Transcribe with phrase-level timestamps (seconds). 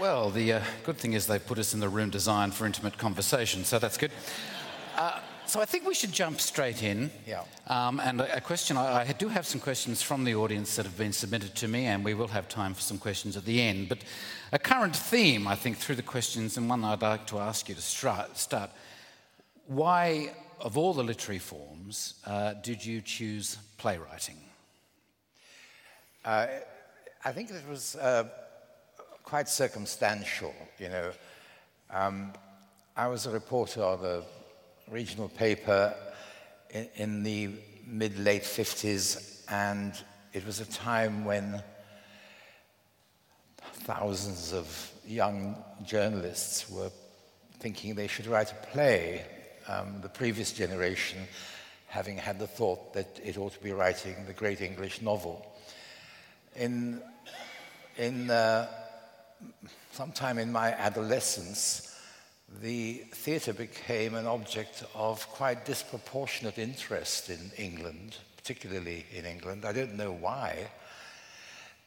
[0.00, 2.96] Well, the uh, good thing is they put us in the room designed for intimate
[2.96, 4.10] conversation, so that's good.
[4.96, 7.10] Uh, so I think we should jump straight in.
[7.26, 7.44] Yeah.
[7.66, 10.86] Um, and a, a question, I, I do have some questions from the audience that
[10.86, 13.60] have been submitted to me, and we will have time for some questions at the
[13.60, 13.90] end.
[13.90, 13.98] But
[14.52, 17.74] a current theme, I think, through the questions, and one I'd like to ask you
[17.74, 18.70] to start, start
[19.66, 24.38] why, of all the literary forms, uh, did you choose playwriting?
[26.24, 26.46] Uh,
[27.22, 28.24] I think it was uh,
[29.30, 31.12] quite circumstantial, you know.
[31.88, 32.32] Um,
[32.96, 34.22] I was a reporter on a
[34.90, 35.94] regional paper
[36.70, 37.50] in, in the
[37.86, 39.92] mid late 50s, and
[40.32, 41.62] it was a time when
[43.84, 44.66] thousands of
[45.06, 45.54] young
[45.86, 46.90] journalists were
[47.60, 49.24] thinking they should write a play.
[49.68, 51.20] Um, the previous generation
[51.86, 55.46] having had the thought that it ought to be writing the great English novel.
[56.56, 57.00] In,
[57.96, 58.66] in uh,
[59.92, 61.98] sometime in my adolescence,
[62.62, 69.64] the theatre became an object of quite disproportionate interest in England, particularly in England.
[69.64, 70.70] I don't know why.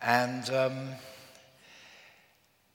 [0.02, 0.90] And, um,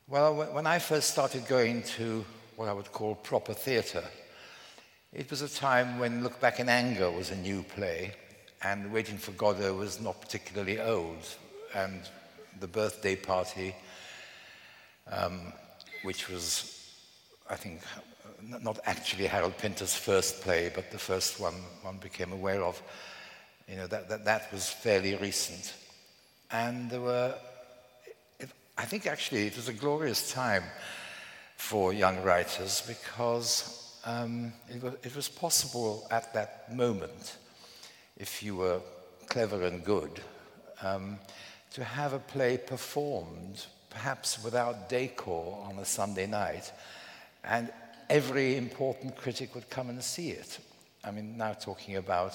[0.06, 2.24] well, when I first started going to
[2.56, 4.04] what I would call proper theatre,
[5.12, 8.12] it was a time when Look Back in Anger was a new play,
[8.62, 11.24] and Waiting for Godot was not particularly old,
[11.74, 12.02] and
[12.60, 13.74] the birthday party
[15.10, 15.52] um,
[16.02, 16.92] which was,
[17.48, 17.80] I think,
[18.42, 22.82] not actually Harold Pinter's first play, but the first one one became aware of.
[23.68, 25.74] You know, that, that, that was fairly recent.
[26.50, 27.34] And there were,
[28.38, 30.64] it, I think actually it was a glorious time
[31.56, 37.36] for young writers because um, it, was, it was possible at that moment,
[38.16, 38.80] if you were
[39.26, 40.20] clever and good,
[40.82, 41.18] um,
[41.72, 43.66] to have a play performed
[43.98, 46.70] perhaps without decor on a Sunday night,
[47.42, 47.68] and
[48.08, 50.60] every important critic would come and see it.
[51.02, 52.32] I mean, now talking about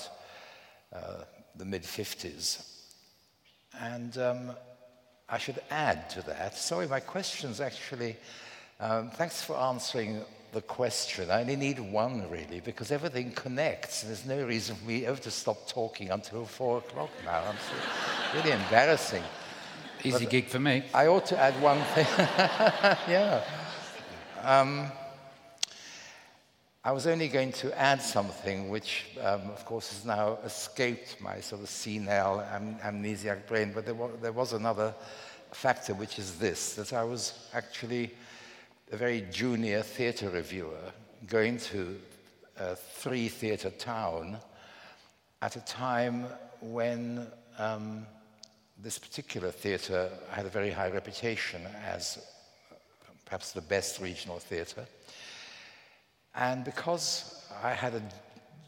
[0.91, 1.23] uh,
[1.55, 2.69] the mid 50s.
[3.79, 4.51] And um,
[5.29, 8.17] I should add to that, sorry, my question's actually,
[8.81, 10.19] um, thanks for answering
[10.51, 11.31] the question.
[11.31, 15.31] I only need one really, because everything connects, there's no reason for me ever to
[15.31, 17.41] stop talking until four o'clock now.
[18.35, 19.23] Really embarrassing.
[20.05, 20.83] Easy but gig for me.
[20.93, 22.07] I ought to add one thing.
[23.07, 23.41] yeah.
[24.41, 24.91] Um,
[26.83, 31.39] I was only going to add something which, um, of course, has now escaped my
[31.39, 34.93] sort of senile am- amnesiac brain, but there was, there was another
[35.53, 38.11] factor, which is this that I was actually
[38.91, 40.91] a very junior theatre reviewer
[41.27, 41.97] going to
[42.57, 44.37] a three theatre town
[45.41, 46.25] at a time
[46.59, 47.25] when
[47.57, 48.05] um,
[48.83, 52.19] this particular theatre had a very high reputation as
[53.25, 54.85] perhaps the best regional theatre.
[56.35, 58.01] And because I had a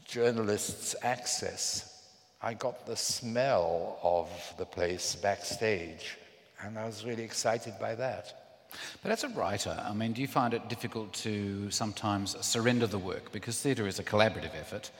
[0.05, 2.03] journalist's access,
[2.41, 6.17] I got the smell of the place backstage,
[6.63, 8.69] and I was really excited by that.
[9.01, 12.99] But as a writer, I mean, do you find it difficult to sometimes surrender the
[12.99, 13.31] work?
[13.31, 14.91] Because theatre is a collaborative effort.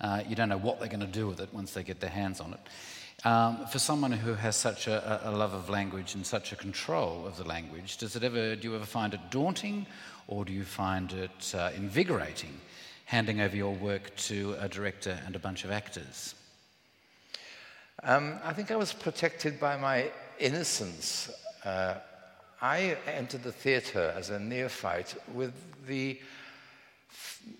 [0.00, 2.10] Uh, you don't know what they're going to do with it once they get their
[2.10, 2.60] hands on it.
[3.24, 7.24] Um, for someone who has such a, a, love of language and such a control
[7.24, 9.86] of the language, does it ever, do you ever find it daunting
[10.26, 12.58] or do you find it uh, invigorating
[13.04, 16.34] handing over your work to a director and a bunch of actors?
[18.02, 20.10] Um, I think I was protected by my
[20.40, 21.30] innocence.
[21.64, 21.94] Uh,
[22.60, 25.54] I entered the theatre as a neophyte with
[25.86, 26.18] the,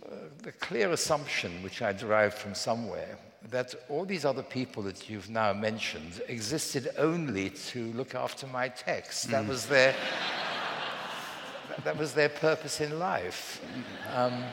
[0.05, 3.17] uh, the clear assumption, which I derived from somewhere,
[3.51, 8.69] that all these other people that you've now mentioned existed only to look after my
[8.69, 9.31] text.
[9.31, 9.49] That mm.
[9.49, 9.95] was their
[11.85, 13.61] that was their purpose in life.
[14.15, 14.45] Um,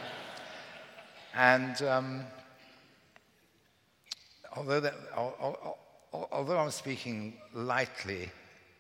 [1.36, 2.22] and um,
[4.56, 4.96] although, that,
[6.14, 8.30] although I'm speaking lightly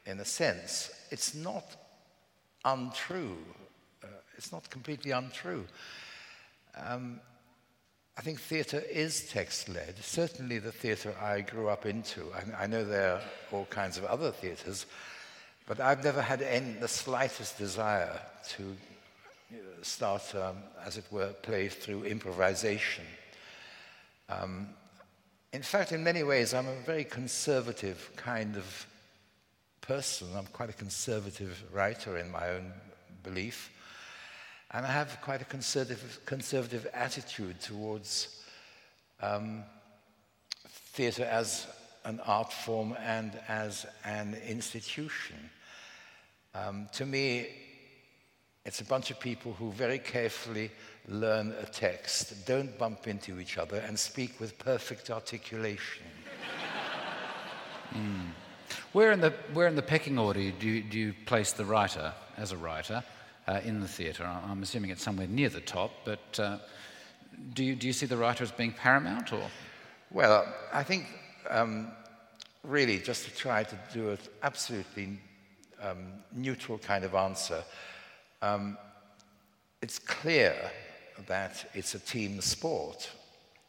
[0.06, 1.76] in a sense, it's not
[2.66, 3.38] untrue.
[4.04, 4.08] Uh,
[4.38, 5.66] it's not completely untrue.
[6.76, 7.20] Um,
[8.20, 9.96] I think theatre is text led.
[10.02, 12.26] Certainly, the theatre I grew up into.
[12.36, 13.22] I, I, know there are
[13.54, 14.88] all kinds of other theatres,
[15.66, 18.20] but I've never had any, the slightest desire
[18.50, 18.76] to
[19.84, 23.06] start, um, as it were, play through improvisation.
[24.28, 24.68] Um,
[25.54, 28.86] in fact, in many ways, I'm a very conservative kind of
[29.80, 30.28] person.
[30.36, 32.74] I'm quite a conservative writer in my own
[33.24, 33.72] belief.
[34.72, 38.42] And I have quite a conservative, conservative attitude towards
[39.22, 39.64] um,
[40.94, 41.68] theatre as
[42.06, 45.50] an art form and as an institution.
[46.54, 47.48] Um, to me,
[48.70, 50.70] It's a bunch of people who very carefully
[51.08, 56.06] learn a text, don't bump into each other, and speak with perfect articulation.
[57.94, 58.28] mm.
[58.92, 62.14] Where in the, where in the pecking order do you, do you place the writer
[62.38, 63.04] as a writer
[63.50, 64.26] uh, in the theatre?
[64.26, 66.58] I'm assuming it's somewhere near the top, but uh,
[67.54, 69.34] do, you, do you see the writer as being paramount?
[69.34, 69.50] Or?
[70.12, 71.08] Well, I think
[71.50, 71.88] um,
[72.64, 75.20] really just to try to do an absolutely
[75.82, 77.64] um, neutral kind of answer,
[78.42, 78.78] um,
[79.82, 80.56] it's clear
[81.28, 83.10] that it's a team sport.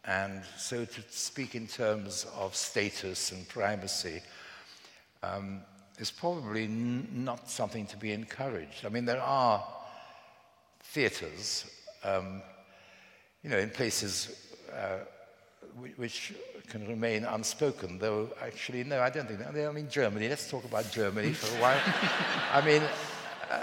[0.05, 4.21] And so to speak in terms of status and primacy,
[5.23, 5.63] um,
[6.01, 8.87] is probably n- not something to be encouraged.
[8.87, 9.63] I mean, there are
[10.83, 11.71] theatres,
[12.03, 12.43] um,
[13.45, 15.01] you know, in places uh,
[15.97, 16.35] which
[16.69, 19.69] can remain unspoken, though actually, no, I don't think that.
[19.69, 21.81] I mean, Germany, let's talk about Germany for a while.
[22.53, 22.83] I mean,
[23.51, 23.63] uh,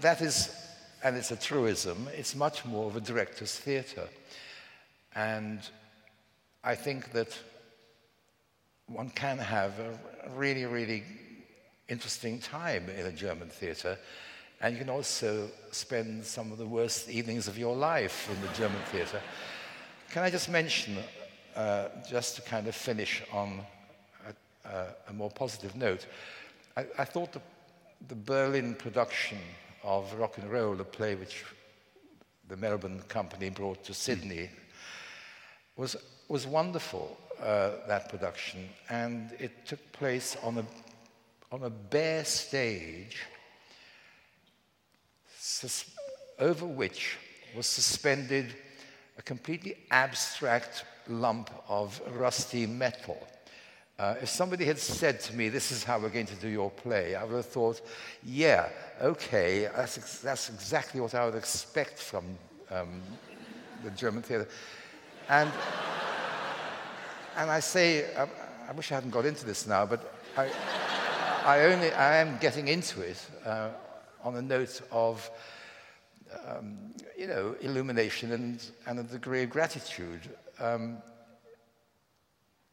[0.00, 0.54] that is,
[1.02, 4.08] and it's a truism, it's much more of a director's theatre.
[5.14, 5.60] And
[6.62, 7.36] I think that
[8.86, 9.98] one can have a
[10.36, 11.02] really, really
[11.88, 13.98] interesting time in a German theatre.
[14.60, 18.52] And you can also spend some of the worst evenings of your life in the
[18.54, 19.20] German theatre.
[20.10, 20.96] Can I just mention,
[21.54, 23.60] uh, just to kind of finish on
[24.26, 26.06] a, a, a more positive note,
[26.76, 27.40] I, I thought the,
[28.08, 29.38] the, Berlin production
[29.82, 31.44] of Rock 'n' Roll, a play which
[32.48, 34.50] the Melbourne company brought to Sydney,
[35.76, 35.96] was,
[36.28, 40.64] was wonderful uh, that production, and it took place on a,
[41.50, 43.16] on a bare stage
[45.36, 45.90] sus-
[46.38, 47.16] over which
[47.56, 48.54] was suspended
[49.18, 53.18] a completely abstract lump of rusty metal.
[53.98, 56.70] Uh, if somebody had said to me, This is how we're going to do your
[56.70, 57.80] play, I would have thought,
[58.22, 58.68] Yeah,
[59.00, 62.24] okay, that's, ex- that's exactly what I would expect from
[62.70, 63.02] um,
[63.82, 64.48] the German theatre.
[65.28, 65.50] And
[67.36, 68.26] and I say, I,
[68.68, 70.48] I, wish I hadn't got into this now, but I,
[71.48, 73.70] I only, I am getting into it uh,
[74.22, 75.30] on a note of,
[76.46, 76.76] um,
[77.18, 80.20] you know, illumination and, and a degree of gratitude.
[80.60, 80.98] Um,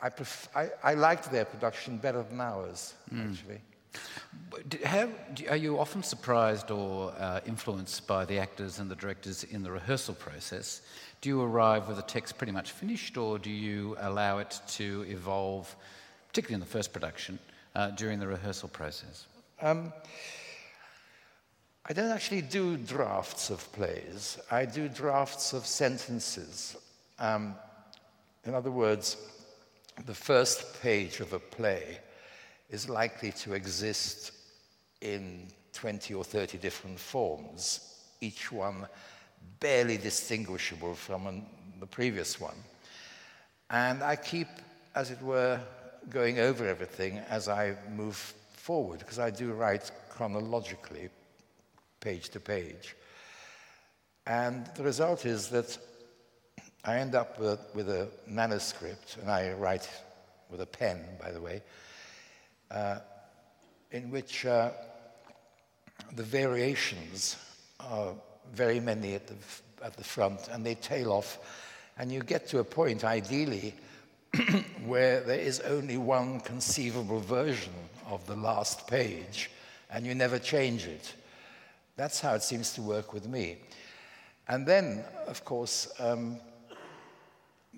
[0.01, 3.31] I, pref- I, I, liked their production better than ours, mm.
[3.31, 3.61] actually.
[4.83, 5.07] How,
[5.49, 9.71] are you often surprised or uh, influenced by the actors and the directors in the
[9.71, 10.81] rehearsal process?
[11.21, 15.05] Do you arrive with a text pretty much finished, or do you allow it to
[15.07, 15.73] evolve,
[16.27, 17.39] particularly in the first production,
[17.75, 19.27] uh, during the rehearsal process?
[19.61, 19.93] Um,
[21.87, 24.39] I don't actually do drafts of plays.
[24.49, 26.75] I do drafts of sentences.
[27.19, 27.55] Um,
[28.43, 29.17] in other words,
[30.05, 31.99] the first page of a play
[32.69, 34.31] is likely to exist
[35.01, 38.87] in 20 or 30 different forms, each one
[39.59, 41.45] barely distinguishable from an,
[41.79, 42.55] the previous one.
[43.69, 44.47] And I keep,
[44.95, 45.59] as it were,
[46.09, 48.15] going over everything as I move
[48.53, 51.09] forward, because I do write chronologically,
[51.99, 52.95] page to page.
[54.27, 55.77] And the result is that
[56.83, 59.89] I end up with, with a manuscript, and I write
[60.49, 61.61] with a pen, by the way,
[62.71, 62.99] uh,
[63.91, 64.71] in which uh,
[66.15, 67.37] the variations
[67.79, 68.13] are
[68.53, 69.35] very many at the,
[69.83, 71.39] at the front, and they tail off.
[71.97, 73.73] And you get to a point, ideally,
[74.85, 77.73] where there is only one conceivable version
[78.07, 79.49] of the last page,
[79.89, 81.13] and you never change it.
[81.95, 83.57] That's how it seems to work with me.
[84.47, 86.37] And then, of course, um,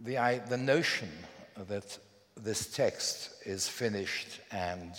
[0.04, 1.10] the, I, the notion
[1.68, 1.98] that
[2.36, 4.94] this text is finished and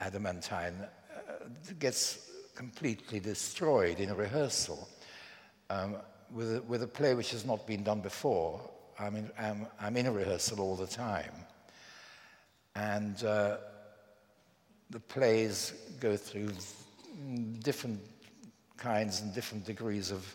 [0.00, 1.44] adamantine uh,
[1.78, 4.88] gets completely destroyed in a rehearsal
[5.70, 5.96] um,
[6.32, 8.60] with, a, with a play which has not been done before.
[8.98, 11.32] I'm in, I'm, I'm in a rehearsal all the time.
[12.74, 13.58] And uh,
[14.90, 16.50] the plays go through
[17.60, 18.00] different
[18.76, 20.34] kinds and different degrees of,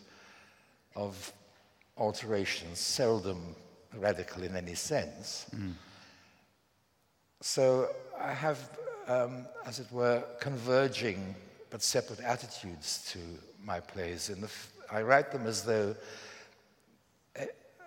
[0.96, 1.32] of
[1.96, 3.54] alterations, seldom
[3.96, 5.46] radical in any sense.
[5.54, 5.72] Mm.
[7.40, 7.88] So
[8.20, 8.70] I have,
[9.06, 11.34] um, as it were, converging
[11.70, 13.18] but separate attitudes to
[13.64, 14.28] my plays.
[14.28, 14.46] And
[14.90, 15.96] I write them as though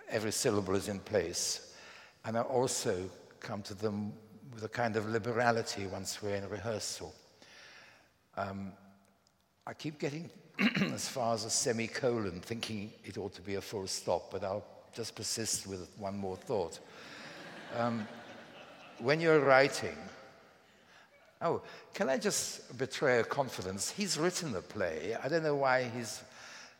[0.09, 1.75] every syllable is in place.
[2.25, 3.09] And I also
[3.39, 4.13] come to them
[4.53, 7.13] with a kind of liberality once we're in rehearsal.
[8.35, 8.71] Um,
[9.65, 10.29] I keep getting
[10.93, 14.65] as far as a semicolon, thinking it ought to be a full stop, but I'll
[14.93, 16.79] just persist with one more thought.
[17.77, 18.07] Um,
[18.99, 19.95] when you're writing,
[21.41, 21.61] Oh,
[21.93, 23.91] can I just betray a confidence?
[23.91, 25.15] He's written the play.
[25.23, 26.23] I don't know why he's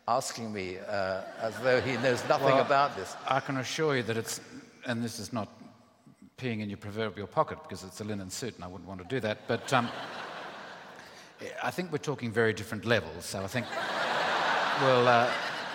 [0.08, 3.16] asking me uh, as though he knows nothing Well, about this.
[3.28, 4.40] I can assure you that it's,
[4.86, 5.50] and this is not
[6.38, 9.08] peeing in your proverbial pocket because it's a linen suit and I wouldn't want to
[9.08, 9.90] do that, but um,
[11.64, 13.66] I think we're talking very different levels, so I think
[14.82, 15.30] we'll, uh,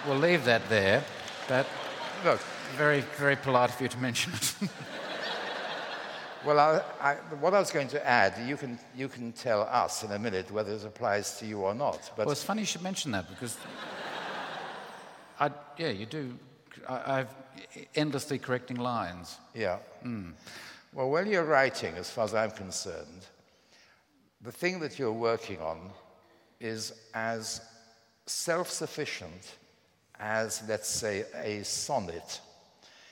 [0.07, 1.05] we'll leave that there.
[1.49, 1.67] But
[2.25, 2.41] Look,
[2.77, 4.55] very, very polite of you to mention it.
[6.47, 10.05] well, I, I, what I was going to add, you can, you can tell us
[10.05, 12.13] in a minute whether it applies to you or not.
[12.17, 13.57] But well, it's funny you should mention that because,
[15.43, 16.39] I, yeah, you do.
[16.89, 17.35] I, I've
[17.97, 19.39] endlessly correcting lines.
[19.55, 19.79] Yeah.
[20.93, 23.27] Well, when you're writing, as far as I'm concerned,
[24.41, 25.91] the thing that you're working on
[26.61, 27.61] is as
[28.27, 29.57] self sufficient
[30.21, 32.41] as, let's say, a sonnet.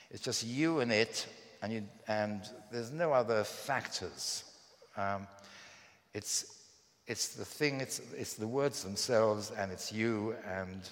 [0.09, 1.27] It's just you and it,
[1.61, 4.45] and, you, and there's no other factors.
[4.95, 5.27] Um,
[6.13, 6.63] it's,
[7.07, 10.89] it's the thing, it's, it's the words themselves, and it's you, and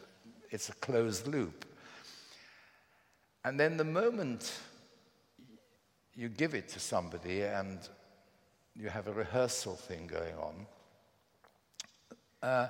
[0.51, 1.65] it's a closed loop.
[3.45, 4.53] And then the moment
[6.15, 7.79] you give it to somebody and
[8.75, 10.65] you have a rehearsal thing going on,
[12.41, 12.67] uh,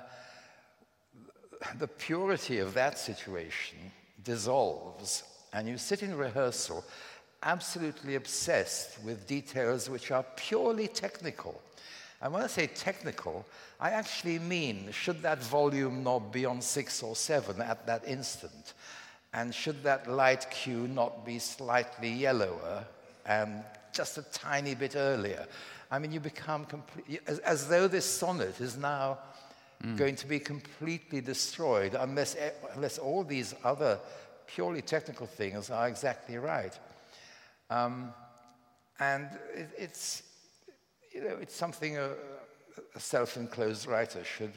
[1.78, 3.78] the purity of that situation
[4.24, 6.84] dissolves, and you sit in rehearsal
[7.42, 11.60] absolutely obsessed with details which are purely technical.
[12.22, 13.46] And when I say technical,
[13.80, 18.74] I actually mean should that volume knob be on six or seven at that instant?
[19.32, 22.84] And should that light cue not be slightly yellower
[23.24, 23.62] and
[23.92, 25.46] just a tiny bit earlier?
[25.90, 29.18] I mean, you become complete, as, as though this sonnet is now
[29.96, 32.36] going to be completely destroyed unless,
[32.74, 33.98] unless all these other
[34.46, 36.78] purely technical things are exactly right.
[37.70, 38.12] Um,
[38.98, 40.22] and it, it's,
[41.12, 42.10] you know, it's something a,
[42.94, 44.52] a self-enclosed writer should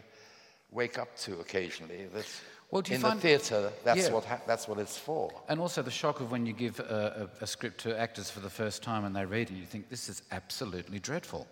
[0.72, 2.06] wake up to occasionally.
[2.14, 2.26] That
[2.72, 4.12] Well, do you in find- the theatre, that's, Yeah.
[4.14, 5.32] what hap that's what it's for.
[5.50, 8.40] And also the shock of when you give a, a, a script to actors for
[8.40, 11.48] the first time and they read it, and you think this is absolutely dreadful.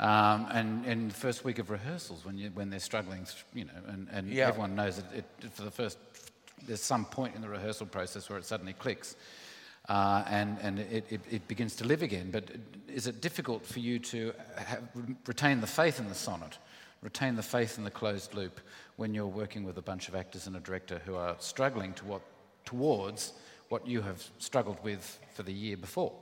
[0.00, 3.72] Um, and in the first week of rehearsals, when, you, when they're struggling, you know,
[3.88, 4.48] and, and Yeah.
[4.48, 5.98] everyone knows that it, for the first,
[6.66, 9.14] there's some point in the rehearsal process where it suddenly clicks
[9.88, 12.30] uh, and, and it, it, it begins to live again.
[12.30, 12.44] But
[12.88, 14.82] is it difficult for you to have,
[15.26, 16.58] retain the faith in the sonnet,
[17.02, 18.60] retain the faith in the closed loop
[18.96, 22.04] when you're working with a bunch of actors and a director who are struggling to
[22.04, 22.22] what,
[22.64, 23.34] towards
[23.68, 26.12] what you have struggled with for the year before?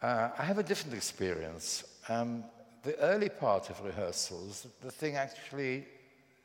[0.00, 1.84] Uh, I have a different experience.
[2.08, 2.44] Um,
[2.82, 5.86] the early part of rehearsals, the thing actually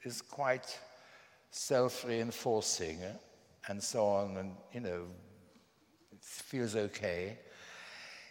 [0.04, 0.80] is quite
[1.52, 3.14] self-reinforcing uh,
[3.68, 5.04] and so on, and you know,
[6.22, 7.38] feels okay.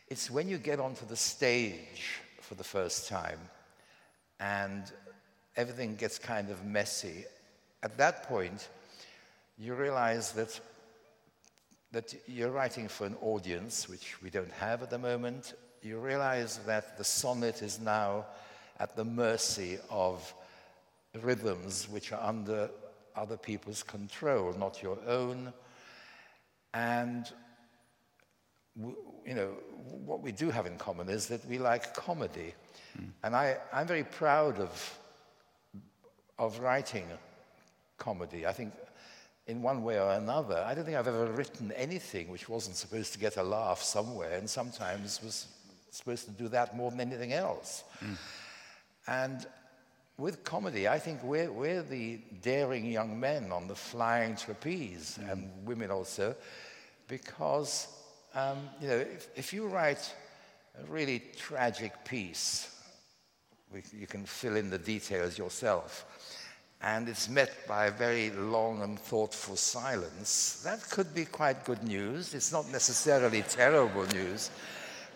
[0.09, 3.41] It's when you get onto the stage for the first time
[4.41, 4.91] and
[5.57, 7.25] everything gets kind of messy.
[7.83, 8.69] At that point,
[9.59, 10.61] you realize that
[11.93, 15.55] that you're writing for an audience, which we don't have at the moment.
[15.83, 18.27] You realize that the sonnet is now
[18.79, 20.35] at the mercy of
[21.23, 22.71] rhythms which are under
[23.17, 25.53] other people's control, not your own.
[26.75, 27.27] And
[29.27, 29.51] you know,
[30.05, 32.55] what we do have in common is that we like comedy.
[33.23, 34.99] And I, I'm very proud of,
[36.39, 37.05] of writing
[37.97, 38.47] comedy.
[38.47, 38.73] I think
[39.47, 43.13] in one way or another, I don't think I've ever written anything which wasn't supposed
[43.13, 45.47] to get a laugh somewhere, and sometimes was
[45.91, 47.85] supposed to do that more than anything else.
[49.07, 49.47] And
[50.19, 55.51] with comedy, I think we're, we're the daring young men on the flying trapeze, and
[55.65, 56.35] women also,
[57.07, 57.89] because
[58.35, 60.15] um, you know, if, if you write
[60.81, 62.75] a really tragic piece,
[63.93, 66.07] you can fill in the details yourself,
[66.81, 71.83] and it's met by a very long and thoughtful silence, that could be quite good
[71.83, 72.35] news.
[72.35, 74.51] It's not necessarily terrible news.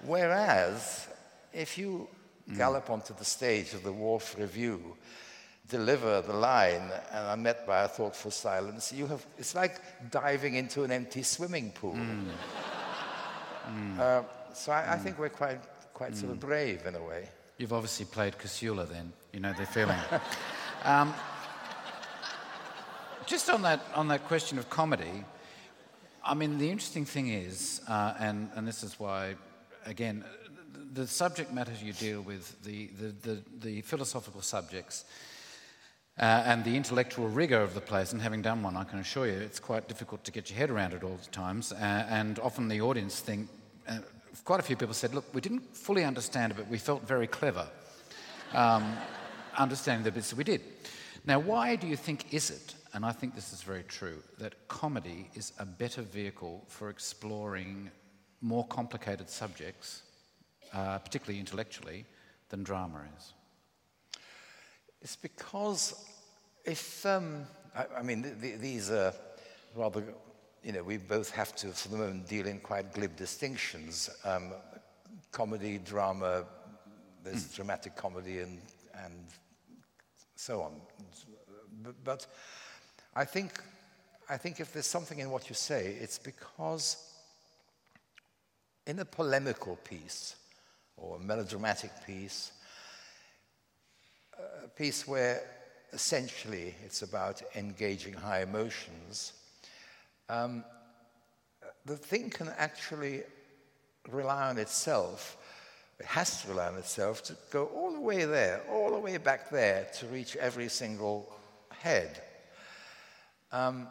[0.04, 1.06] Whereas,
[1.52, 2.08] if you
[2.56, 4.96] gallop onto the stage of the Wharf Revue,
[5.68, 10.56] deliver the line, and are met by a thoughtful silence, you have, it's like diving
[10.56, 11.96] into an empty swimming pool.
[13.98, 15.60] Uh, so I, I think we're quite,
[15.94, 17.28] quite sort of brave in a way.
[17.58, 19.12] You've obviously played Casula then.
[19.32, 19.98] You know their feeling.
[20.84, 21.14] um,
[23.26, 25.24] just on that, on that question of comedy,
[26.24, 29.34] I mean, the interesting thing is, uh, and, and this is why,
[29.86, 30.24] again,
[30.92, 35.04] the subject matter you deal with, the, the, the, the philosophical subjects,
[36.18, 39.26] uh, and the intellectual rigor of the place, and having done one, I can assure
[39.26, 41.72] you, it's quite difficult to get your head around it all the times.
[41.72, 43.48] Uh, and often the audience think,
[43.88, 43.98] uh,
[44.44, 47.26] quite a few people said, look, we didn't fully understand it, but we felt very
[47.26, 47.66] clever.
[48.52, 48.96] um,
[49.58, 50.62] understanding the bits that we did.
[51.24, 54.68] Now, why do you think is it, and I think this is very true, that
[54.68, 57.90] comedy is a better vehicle for exploring
[58.40, 60.02] more complicated subjects,
[60.72, 62.04] uh, particularly intellectually,
[62.48, 63.32] than drama is?
[65.02, 66.06] It's because
[66.64, 67.44] if, um,
[67.74, 69.12] I, I, mean, th- th- these are
[69.74, 70.04] rather,
[70.62, 74.08] you know, we both have to, for the moment, deal in quite glib distinctions.
[74.24, 74.52] Um,
[75.32, 76.44] comedy, drama,
[77.24, 77.56] there's mm.
[77.56, 78.60] dramatic comedy and,
[79.04, 79.24] and
[80.36, 80.80] so on.
[81.82, 82.26] But, but
[83.16, 83.52] I, think,
[84.28, 87.12] I think if there's something in what you say, it's because
[88.86, 90.36] in a polemical piece
[90.96, 92.52] or a melodramatic piece,
[94.64, 95.42] a piece where
[95.92, 99.32] essentially it's about engaging high emotions,
[100.28, 100.64] um,
[101.84, 103.22] the thing can actually
[104.08, 105.36] rely on itself
[106.02, 109.18] it has to rely on itself to go all the way there, all the way
[109.18, 111.32] back there to reach every single
[111.70, 112.20] head.
[113.52, 113.86] Um,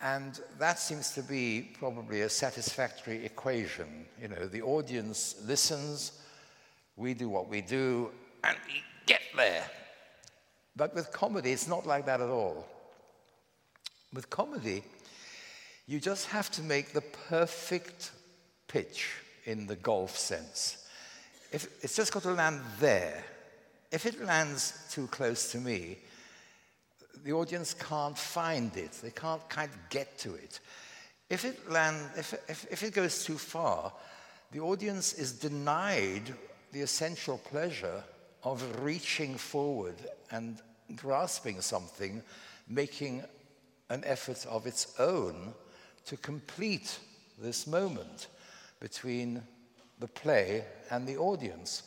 [0.00, 4.06] and that seems to be probably a satisfactory equation.
[4.22, 6.12] You know, the audience listens,
[6.94, 8.12] we do what we do,
[8.44, 9.68] and we get there.
[10.76, 12.66] But with comedy, it's not like that at all.
[14.12, 14.82] With comedy,
[15.86, 18.10] you just have to make the perfect
[18.68, 19.14] pitch
[19.44, 20.86] in the golf sense
[21.52, 23.24] if it's just got to land there.
[23.90, 25.98] If it lands too close to me,
[27.24, 28.92] the audience can't find it.
[28.92, 30.60] They can't kind of get to it.
[31.30, 33.92] If it, land, if, if, if it goes too far,
[34.52, 36.34] the audience is denied
[36.72, 38.02] the essential pleasure
[38.42, 39.96] of reaching forward
[40.30, 40.60] and
[40.94, 42.22] grasping something,
[42.68, 43.24] making
[43.90, 45.54] an effort of its own
[46.06, 46.98] to complete
[47.38, 48.28] this moment
[48.80, 49.42] between
[49.98, 51.82] the play and the audience.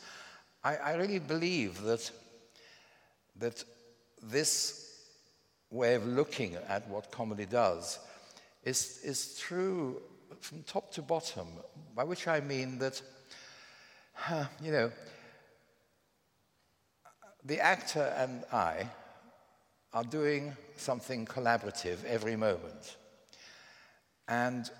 [0.62, 2.10] I, I really believe that,
[3.36, 3.64] that
[4.22, 4.80] this
[5.70, 7.98] way of looking at what comedy does
[8.64, 10.02] is, is true
[10.40, 11.46] from top to bottom,
[11.94, 13.00] by which I mean that,
[14.28, 14.90] uh, you know,
[17.44, 18.88] the actor and I
[19.92, 22.96] are doing something collaborative every moment.
[24.28, 24.70] And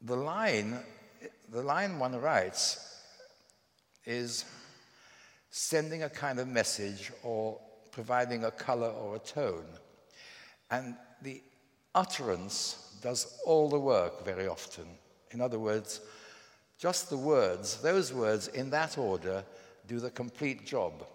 [0.00, 0.78] the line
[1.52, 2.98] the line one writes
[4.06, 4.46] is
[5.50, 9.66] sending a kind of message or providing a color or a tone.
[10.70, 11.42] And the
[11.94, 14.86] utterance does all the work very often.
[15.32, 16.00] In other words,
[16.78, 19.44] just the words, those words in that order,
[19.86, 21.06] do the complete job.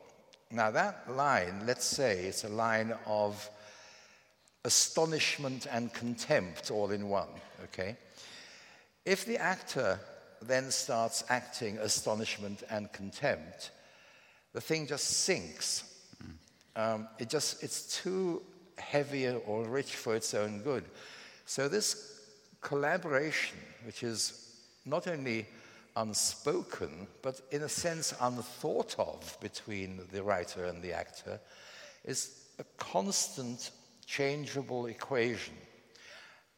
[0.51, 3.49] Now, that line, let's say it's a line of
[4.63, 7.30] astonishment and contempt all in one,
[7.63, 7.97] okay?
[9.06, 9.99] If the actor
[10.41, 13.71] then starts acting astonishment and contempt,
[14.53, 15.84] the thing just sinks.
[16.75, 18.43] Um, it just, it's too
[18.77, 20.84] heavy or rich for its own good.
[21.45, 22.21] So this
[22.62, 24.53] collaboration, which is
[24.86, 25.47] not only
[25.98, 31.40] unspoken, but in a sense unthought of between the writer and the actor,
[32.06, 33.72] is a constant
[34.06, 35.56] changeable equation.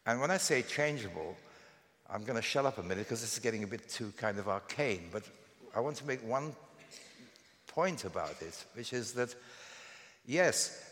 [0.06, 1.36] And when I say changeable,
[2.10, 4.38] I'm going to shut up a minute because this is getting a bit too kind
[4.39, 5.23] of arcane, but
[5.75, 6.54] I want to make one
[7.67, 9.34] point about it, which is that,
[10.25, 10.84] yes,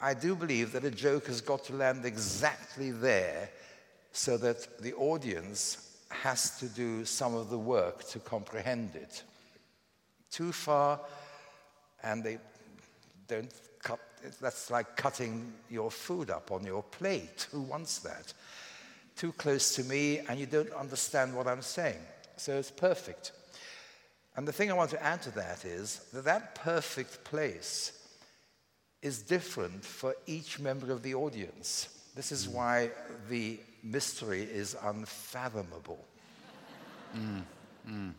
[0.00, 3.48] I do believe that a joke has got to land exactly there
[4.12, 9.22] so that the audience has to do some of the work to comprehend it.
[10.30, 11.00] Too far,
[12.02, 12.38] and they
[13.28, 14.00] don't cut,
[14.40, 17.48] that's like cutting your food up on your plate.
[17.50, 18.32] Who wants that?
[19.16, 21.98] too close to me and you don't understand what I'm saying.
[22.36, 23.32] So it's perfect.
[24.36, 27.98] And the thing I want to add to that is that that perfect place
[29.02, 31.88] is different for each member of the audience.
[32.14, 32.90] This is why
[33.28, 36.04] the mystery is unfathomable.
[37.16, 37.42] Mm.
[37.88, 38.12] Mm.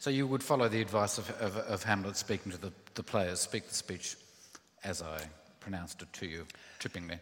[0.00, 3.40] So you would follow the advice of, of, of Hamlet speaking to the, the players,
[3.40, 4.16] speak the speech
[4.82, 5.20] as I
[5.60, 6.46] pronounced it to you,
[6.78, 7.18] trippingly.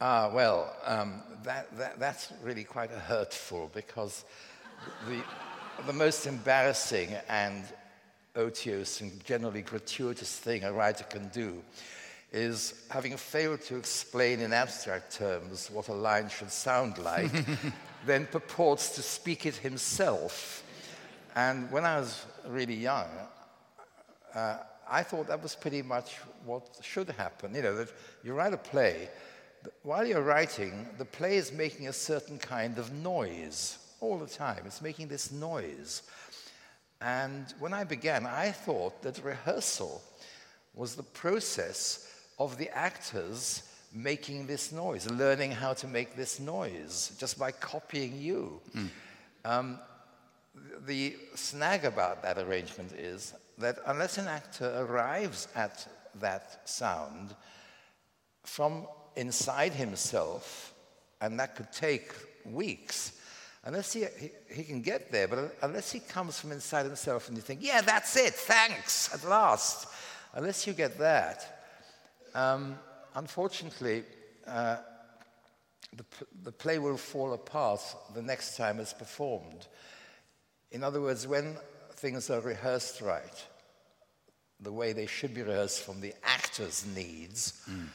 [0.00, 4.24] Ah, well, um, that, that, that's really quite hurtful because
[5.08, 5.22] the,
[5.86, 7.64] the most embarrassing and
[8.34, 11.62] otiose and generally gratuitous thing a writer can do
[12.32, 17.30] is having failed to explain in abstract terms what a line should sound like,
[18.06, 20.62] then purports to speak it himself.
[21.34, 23.08] And when I was really young,
[24.34, 27.54] uh, I thought that was pretty much what should happen.
[27.54, 29.08] You know, that you write a play
[29.82, 34.62] while you're writing, the play is making a certain kind of noise all the time.
[34.66, 36.02] It's making this noise.
[37.00, 40.02] And when I began, I thought that rehearsal
[40.74, 42.09] was the process
[42.40, 48.18] of the actors making this noise, learning how to make this noise just by copying
[48.18, 48.60] you.
[48.74, 48.88] Mm.
[49.44, 49.78] Um,
[50.86, 55.86] the snag about that arrangement is that unless an actor arrives at
[56.20, 57.34] that sound
[58.42, 60.72] from inside himself,
[61.20, 62.12] and that could take
[62.46, 63.20] weeks,
[63.64, 67.36] unless he, he, he, can get there, but unless he comes from inside himself and
[67.36, 69.88] you think, yeah, that's it, thanks, at last,
[70.32, 71.59] unless you get that,
[72.34, 72.78] um,
[73.14, 74.04] unfortunately,
[74.46, 74.76] uh,
[75.96, 76.04] the,
[76.44, 77.80] the play will fall apart
[78.14, 79.66] the next time it's performed.
[80.70, 81.56] In other words, when
[81.94, 83.46] things are rehearsed right,
[84.60, 87.86] the way they should be rehearsed from the actor's needs, mm.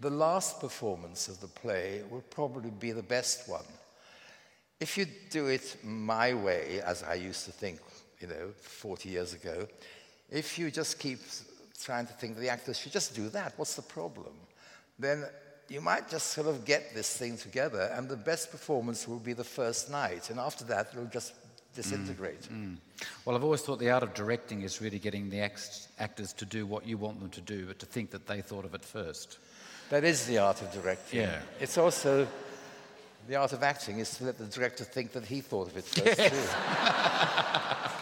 [0.00, 3.64] the last performance of the play will probably be the best one.
[4.78, 7.80] If you do it my way, as I used to think,
[8.20, 9.66] you know, 40 years ago,
[10.30, 11.20] if you just keep
[11.76, 14.32] trying to think the actors should just do that, what's the problem?
[14.98, 15.24] Then
[15.68, 19.32] you might just sort of get this thing together, and the best performance will be
[19.32, 21.32] the first night, and after that, it'll just
[21.74, 22.42] disintegrate.
[22.42, 22.76] Mm, mm.
[23.24, 26.44] Well, I've always thought the art of directing is really getting the act- actors to
[26.44, 28.84] do what you want them to do, but to think that they thought of it
[28.84, 29.38] first.
[29.90, 31.20] That is the art of directing.
[31.20, 31.38] Yeah.
[31.60, 32.26] It's also
[33.28, 35.84] the art of acting is to let the director think that he thought of it
[35.84, 36.30] first, yes.
[36.30, 37.96] too.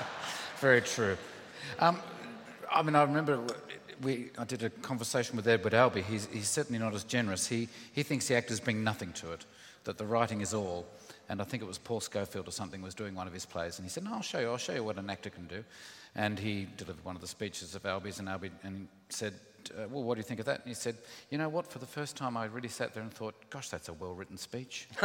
[0.60, 1.16] Very true.
[1.78, 2.00] Um,
[2.72, 3.40] I mean, I remember
[4.03, 6.03] we, I did a conversation with Edward Albee.
[6.03, 7.46] He's, he's certainly not as generous.
[7.46, 9.44] He, he thinks the actors bring nothing to it,
[9.85, 10.87] that the writing is all.
[11.29, 13.79] And I think it was Paul Scofield or something was doing one of his plays.
[13.79, 14.50] And he said, No, I'll show you.
[14.50, 15.64] I'll show you what an actor can do.
[16.14, 19.35] And he delivered one of the speeches of Albee's, and Albee and said,
[19.70, 20.61] uh, Well, what do you think of that?
[20.61, 20.96] And he said,
[21.31, 21.66] You know what?
[21.66, 24.37] For the first time, I really sat there and thought, Gosh, that's a well written
[24.37, 24.87] speech.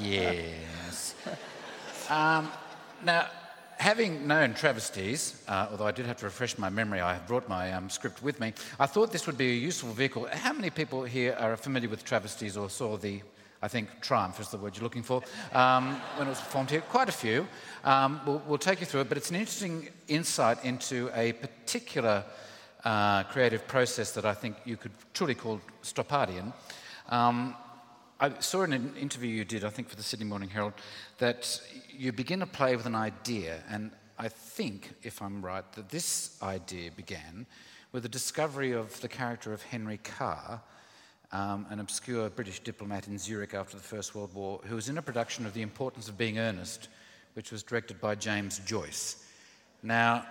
[0.00, 1.14] yes.
[2.08, 2.50] Um,
[3.04, 3.26] now,
[3.78, 7.72] having known travesties, uh, although I did have to refresh my memory, I brought my
[7.72, 8.52] um, script with me.
[8.78, 10.28] I thought this would be a useful vehicle.
[10.32, 13.22] How many people here are familiar with travesties or saw the,
[13.62, 16.80] I think, triumph is the word you're looking for, um, when it was performed here?
[16.80, 17.46] Quite a few.
[17.84, 22.24] Um, we'll, we'll, take you through it, but it's an interesting insight into a particular
[22.84, 26.52] uh, creative process that I think you could truly call Stoppardian.
[28.20, 30.72] I saw in an interview you did, I think, for the Sydney Morning Herald,
[31.18, 35.88] that you begin a play with an idea, and I think, if I'm right, that
[35.88, 37.46] this idea began
[37.92, 40.60] with the discovery of the character of Henry Carr,
[41.30, 44.98] um, an obscure British diplomat in Zurich after the First World War, who was in
[44.98, 46.88] a production of The Importance of Being Earnest,
[47.34, 49.24] which was directed by James Joyce.
[49.84, 50.26] Now,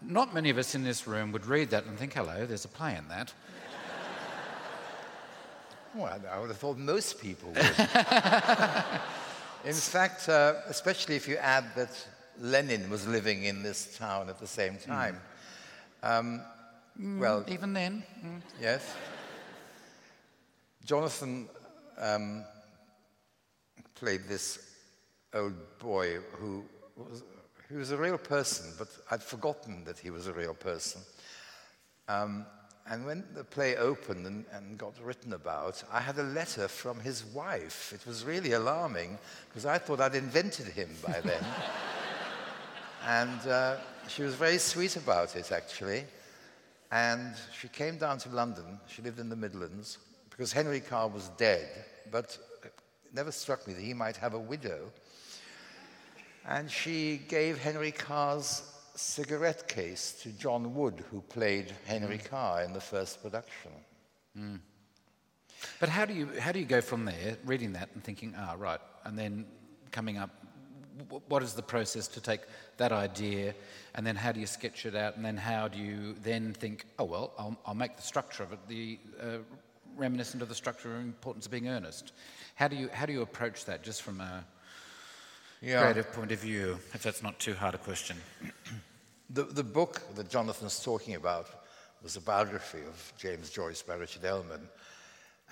[0.00, 2.68] not many of us in this room would read that and think, hello, there's a
[2.68, 3.32] play in that.
[5.94, 7.56] Well, I would have thought most people would.
[9.64, 11.90] in fact, uh, especially if you add that
[12.38, 14.90] Lenin was living in this town at the same hmm.
[14.90, 15.20] time.
[16.02, 16.18] Mm.
[16.18, 16.40] Um,
[17.00, 18.02] mm, well, even then.
[18.24, 18.40] Mm.
[18.60, 18.94] Yes.
[20.84, 21.48] Jonathan
[21.98, 22.44] um,
[23.94, 24.58] played this
[25.34, 26.64] old boy who
[26.96, 27.22] was,
[27.68, 31.02] he was a real person, but I'd forgotten that he was a real person.
[32.08, 32.46] Um,
[32.88, 36.98] and when the play opened and, and, got written about, I had a letter from
[36.98, 37.92] his wife.
[37.94, 39.18] It was really alarming
[39.48, 41.44] because I thought I'd invented him by then.
[43.06, 43.76] and uh,
[44.08, 46.04] she was very sweet about it, actually.
[46.90, 48.80] And she came down to London.
[48.88, 51.68] She lived in the Midlands because Henry Carr was dead,
[52.10, 52.72] but it
[53.14, 54.90] never struck me that he might have a widow.
[56.46, 58.62] And she gave Henry Carr's
[58.94, 62.24] cigarette case to John Wood, who played Henry mm.
[62.24, 63.72] Carr in the first production.
[64.38, 64.60] Mm.
[65.80, 68.54] But how do you how do you go from there, reading that and thinking, ah,
[68.58, 69.46] right, and then
[69.90, 70.30] coming up,
[71.28, 72.40] what is the process to take
[72.78, 73.54] that idea,
[73.94, 76.86] and then how do you sketch it out, and then how do you then think,
[76.98, 79.38] oh well, I'll, I'll make the structure of it the uh,
[79.96, 82.12] reminiscent of the structure and importance of being earnest.
[82.54, 84.44] How do you how do you approach that, just from a
[85.62, 85.80] yeah.
[85.80, 88.16] creative point of view, if that's not too hard a question.
[89.30, 91.48] the, the book that Jonathan's talking about
[92.02, 94.68] was a biography of James Joyce by Richard Ellmann,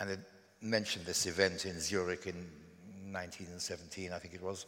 [0.01, 0.21] and it
[0.61, 2.35] mentioned this event in Zurich in
[3.13, 4.67] 1917, I think it was,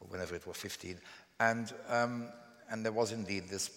[0.00, 0.98] or whenever it was 15,
[1.40, 2.28] and, um,
[2.70, 3.70] and there was indeed this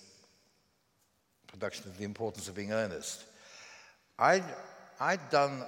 [1.47, 3.25] production of the importance of being earnest.
[4.17, 4.43] I'd,
[4.99, 5.63] I'd done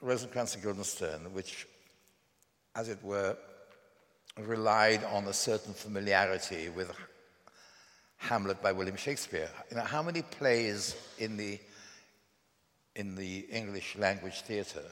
[0.00, 1.66] Rosencrantz and Guildenstern, which,
[2.74, 3.36] as it were,
[4.38, 6.90] relied on a certain familiarity with
[8.16, 9.48] Hamlet by William Shakespeare.
[9.70, 11.58] You know, how many plays in the,
[12.96, 14.84] in the English language theatre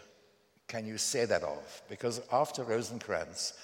[0.70, 1.82] can you say that of?
[1.88, 3.54] Because after Rosencrantz,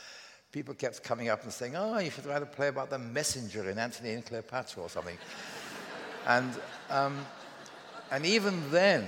[0.51, 3.71] people kept coming up and saying, oh, you should write a play about the messenger
[3.71, 5.17] in Antony and Cleopatra or something.
[6.27, 6.51] and,
[6.91, 7.25] um,
[8.11, 9.07] and even then,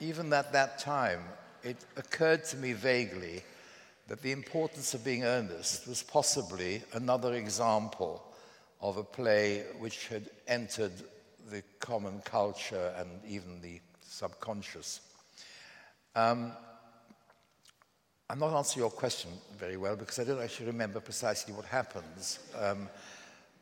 [0.00, 1.20] even at that time,
[1.62, 3.42] it occurred to me vaguely
[4.08, 8.24] that the importance of being earnest was possibly another example
[8.80, 10.92] of a play which had entered
[11.50, 15.00] the common culture and even the subconscious.
[16.16, 16.52] Um,
[18.30, 22.38] I'm not answering your question very well because I don't actually remember precisely what happens.
[22.58, 22.88] Um,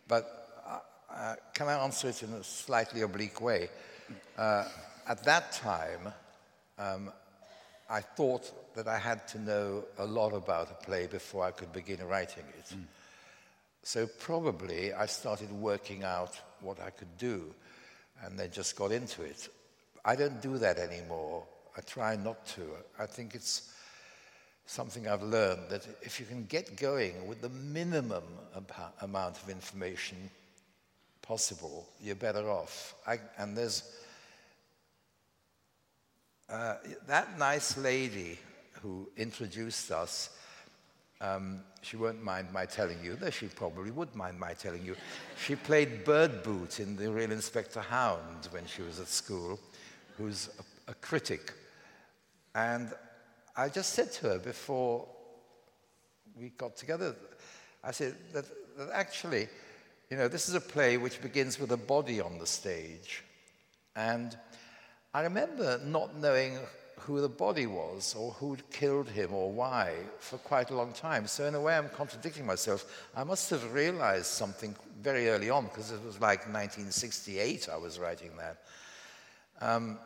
[0.09, 0.79] but uh,
[1.13, 3.69] uh, can I answer it in a slightly oblique way?
[4.39, 4.65] Uh,
[5.09, 6.13] at that time,
[6.79, 7.13] um,
[7.89, 11.73] I thought that I had to know a lot about a play before I could
[11.73, 12.77] begin writing it.
[12.77, 12.85] Mm.
[13.83, 17.43] So probably I started working out what I could do
[18.23, 19.49] and then just got into it.
[20.05, 21.45] I don't do that anymore.
[21.77, 22.63] I try not to.
[22.99, 23.73] I think it's
[24.67, 28.25] something I've learned that if you can get going with the minimum
[29.01, 30.31] amount of information
[31.23, 32.95] possible, you're better off.
[33.07, 33.91] I, and there's
[36.49, 38.39] uh, that nice lady
[38.83, 40.31] who introduced us.
[41.21, 44.97] Um, she won't mind my telling you, though she probably would mind my telling you.
[45.43, 49.59] She played Birdboot in The Real Inspector Hound when she was at school,
[50.19, 50.51] who's
[50.89, 51.55] a, a critic.
[52.55, 52.93] And
[53.57, 55.09] I just said to her before
[56.39, 57.17] we got together,
[57.83, 58.45] I said that,
[58.77, 59.49] that actually,
[60.11, 63.25] you know, this is a play which begins with a body on the stage.
[63.95, 64.37] And
[65.15, 66.59] I remember not knowing
[67.01, 71.27] who the body was or who'd killed him or why for quite a long time.
[71.27, 73.07] So, in a way, I'm contradicting myself.
[73.15, 77.99] I must have realized something very early on because it was like 1968 I was
[77.99, 78.63] writing that.
[79.61, 79.99] Um,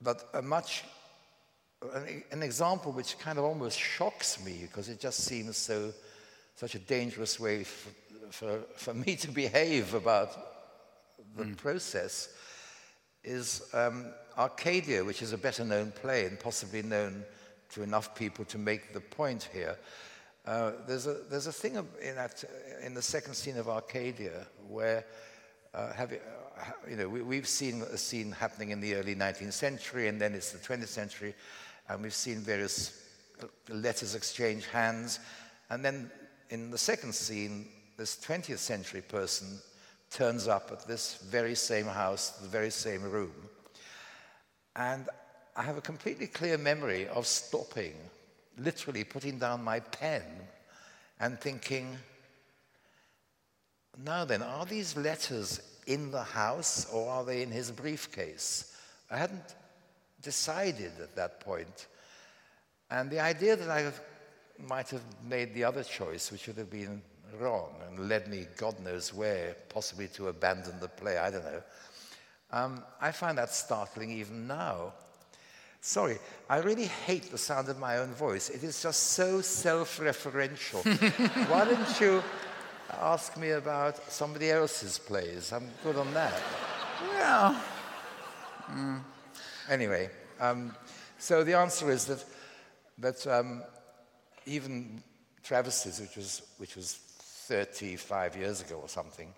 [0.00, 0.84] but a much
[1.94, 5.92] an, an example which kind of almost shocks me because it just seems so
[6.54, 7.90] such a dangerous way for,
[8.30, 10.30] for, for me to behave about
[11.36, 11.56] the mm.
[11.56, 12.30] process
[13.22, 14.06] is um,
[14.38, 17.24] Arcadia, which is a better known play and possibly known
[17.70, 19.76] to enough people to make the point here.
[20.46, 22.44] Uh, there's, a, there's a thing in, that,
[22.84, 25.04] in the second scene of Arcadia where,
[25.74, 26.20] uh, have you,
[26.58, 30.20] uh, you know, we, have seen a scene happening in the early 19th century and
[30.20, 31.34] then it's the 20th century,
[31.88, 33.02] and we've seen various
[33.68, 35.18] letters exchange hands.
[35.70, 36.10] And then
[36.50, 39.58] in the second scene, this 20th century person
[40.10, 43.32] turns up at this very same house, the very same room.
[44.76, 45.08] And
[45.56, 47.94] I have a completely clear memory of stopping,
[48.58, 50.22] literally putting down my pen
[51.18, 51.96] and thinking,
[54.04, 58.76] now then, are these letters in the house or are they in his briefcase?
[59.10, 59.54] I hadn't
[60.20, 61.86] decided at that point.
[62.90, 63.90] And the idea that I
[64.68, 67.00] might have made the other choice, which would have been
[67.38, 71.62] wrong and led me God knows where, possibly to abandon the play, I don't know.
[72.50, 74.92] Um, I find that startling even now.
[75.80, 78.50] Sorry, I really hate the sound of my own voice.
[78.50, 80.82] It is just so self referential.
[81.50, 82.22] Why didn't you
[83.00, 85.52] ask me about somebody else's plays?
[85.52, 86.34] I'm good on that.
[87.12, 87.62] Well,
[88.70, 89.00] mm.
[89.68, 90.74] Anyway, um,
[91.18, 92.24] so the answer is that,
[92.98, 93.62] that um,
[94.46, 95.02] even
[95.42, 99.32] Travesties, which was, which was 35 years ago or something,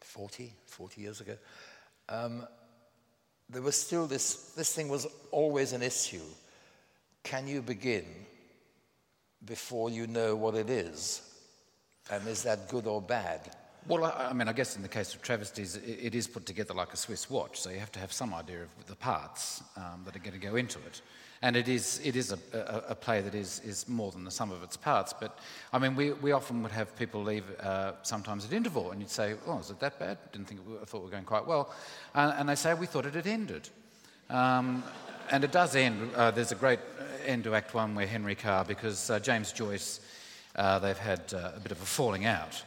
[0.00, 1.34] 40, 40 years ago,
[2.08, 2.46] um,
[3.50, 6.22] there was still this, this thing was always an issue.
[7.22, 8.04] Can you begin
[9.44, 11.22] before you know what it is?
[12.10, 13.40] And is that good or bad?
[13.86, 16.46] Well, I, I, mean, I guess in the case of travesties, it, it is put
[16.46, 19.62] together like a Swiss watch, so you have to have some idea of the parts
[19.76, 21.00] um, that are going to go into it.
[21.40, 24.30] And it is, it is a, a, a, play that is, is more than the
[24.30, 25.12] sum of its parts.
[25.12, 25.38] But,
[25.72, 29.10] I mean, we, we often would have people leave uh, sometimes at interval, and you'd
[29.10, 30.18] say, oh, is it that bad?
[30.32, 31.72] Didn't think, I thought we were going quite well.
[32.14, 33.68] And, and they say, we thought it had ended.
[34.28, 34.82] Um,
[35.30, 36.10] and it does end.
[36.14, 36.80] Uh, there's a great
[37.24, 40.00] end to Act One where Henry Carr, because uh, James Joyce,
[40.56, 42.62] uh, they've had uh, a bit of a falling out.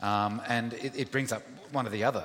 [0.00, 2.24] Um, and it, it, brings up one of the other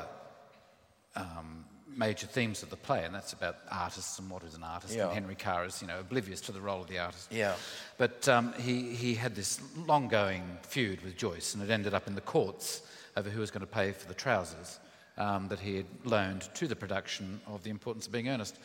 [1.15, 4.95] um, major themes of the play, and that's about artists and what is an artist.
[4.95, 5.05] Yeah.
[5.05, 7.31] And Henry Carr is, you know, oblivious to the role of the artist.
[7.31, 7.55] Yeah.
[7.97, 12.15] But um, he, he had this long-going feud with Joyce, and it ended up in
[12.15, 12.81] the courts
[13.17, 14.79] over who was going to pay for the trousers
[15.17, 18.57] um, that he had loaned to the production of The Importance of Being Earnest.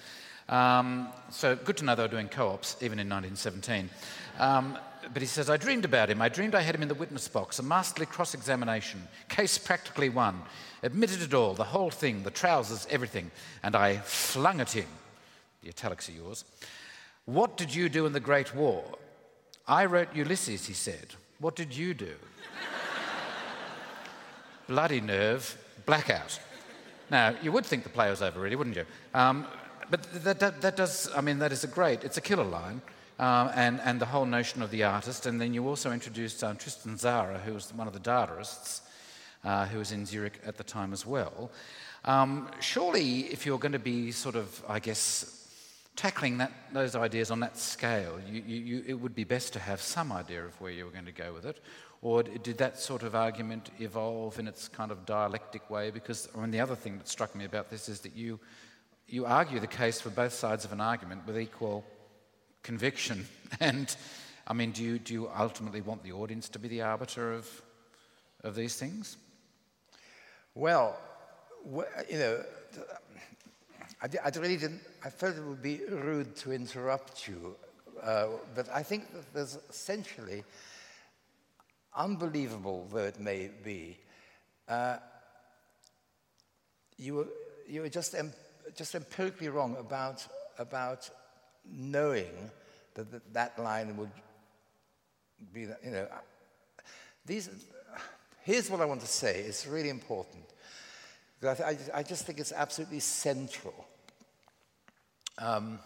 [0.48, 3.88] Um, so good to know they were doing co-ops, even in 1917.
[5.12, 6.20] But he says, I dreamed about him.
[6.20, 10.08] I dreamed I had him in the witness box, a masterly cross examination, case practically
[10.08, 10.42] won.
[10.82, 13.30] Admitted it all, the whole thing, the trousers, everything.
[13.62, 14.86] And I flung at him.
[15.62, 16.44] The italics are yours.
[17.24, 18.84] What did you do in the Great War?
[19.66, 21.14] I wrote Ulysses, he said.
[21.38, 22.14] What did you do?
[24.68, 26.38] Bloody nerve, blackout.
[27.10, 28.86] Now, you would think the play was over, really, wouldn't you?
[29.14, 29.46] Um,
[29.90, 32.80] but that, that, that, does, I mean, that is a great, it's a killer line.
[33.20, 35.26] Um, and, and the whole notion of the artist.
[35.26, 38.80] And then you also introduced um, Tristan Tzara, who was one of the Dadaists,
[39.44, 41.50] uh, who was in Zurich at the time as well.
[42.06, 45.36] Um, surely, if you're going to be sort of, I guess,
[45.96, 49.82] tackling that, those ideas on that scale, you, you, it would be best to have
[49.82, 51.60] some idea of where you were going to go with it.
[52.00, 55.90] Or did that sort of argument evolve in its kind of dialectic way?
[55.90, 58.40] Because I mean, the other thing that struck me about this is that you,
[59.06, 61.84] you argue the case for both sides of an argument with equal
[62.62, 63.26] conviction.
[63.58, 63.94] And
[64.46, 67.62] I mean, do you, do you ultimately want the audience to be the arbiter of,
[68.44, 69.16] of these things?
[70.54, 70.96] Well,
[72.08, 72.42] you know,
[74.02, 77.56] I, I really didn't, I felt it would be rude to interrupt you,
[78.02, 80.42] uh, but I think that there's essentially,
[81.94, 83.98] unbelievable though it may be,
[84.68, 84.96] uh,
[86.96, 87.28] you were,
[87.68, 88.32] you were just, em-
[88.74, 90.26] just empirically wrong about,
[90.58, 91.10] about
[91.70, 92.50] knowing
[92.94, 94.10] that that, that line would
[95.52, 96.06] be, you know,
[97.24, 97.48] these,
[98.42, 100.44] here's what I want to say, it's really important.
[101.42, 103.86] I, I, just think it's absolutely central.
[105.38, 105.78] Um,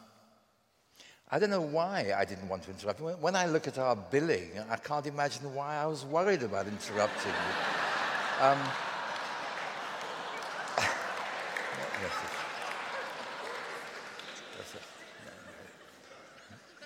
[1.31, 3.01] I don't know why I didn't want to interrupt.
[3.01, 7.33] When I look at our billing, I can't imagine why I was worried about interrupting
[7.33, 8.45] you.
[8.45, 8.59] Um,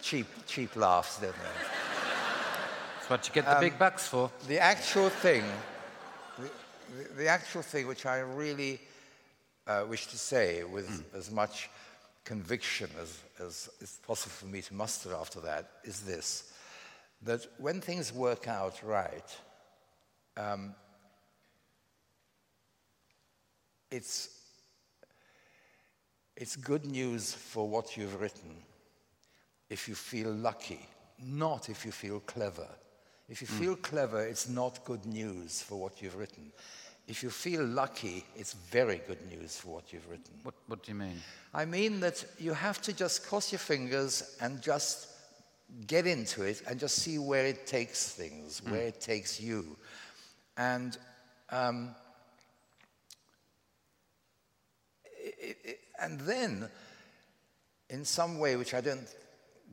[0.08, 1.38] cheap, cheap laughs, don't they?
[2.94, 4.30] That's what you get the um, big bucks for.
[4.46, 5.44] The actual thing,
[6.38, 8.80] the, the actual thing which I really
[9.66, 11.18] uh, wish to say with mm.
[11.18, 11.68] as much
[12.24, 16.52] conviction as, as is possible for me to muster after that is this
[17.22, 19.36] that when things work out right,
[20.36, 20.72] um,
[23.90, 24.28] it's,
[26.36, 28.62] it's good news for what you've written
[29.70, 30.80] if you feel lucky,
[31.22, 32.68] not if you feel clever.
[33.28, 33.58] If you mm.
[33.58, 36.52] feel clever, it's not good news for what you've written.
[37.06, 40.34] If you feel lucky, it's very good news for what you've written.
[40.42, 41.20] What, what do you mean?
[41.54, 45.08] I mean that you have to just cross your fingers and just
[45.86, 48.72] get into it and just see where it takes things, mm.
[48.72, 49.76] where it takes you.
[50.56, 50.96] And
[51.50, 51.94] um,
[55.16, 56.68] it, it, and then,
[57.90, 59.08] in some way which I don't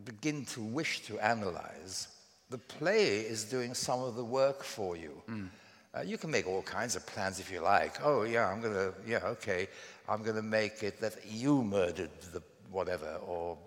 [0.04, 2.08] begin to wish to analyze,
[2.50, 5.22] the play is doing some of the work for you.
[5.30, 5.50] Mm.
[5.96, 7.98] Uh, you can make all kinds of plans if you like.
[8.04, 9.68] Oh, yeah, I'm going to, yeah, okay,
[10.10, 13.58] I'm going to make it that you murdered the whatever, or.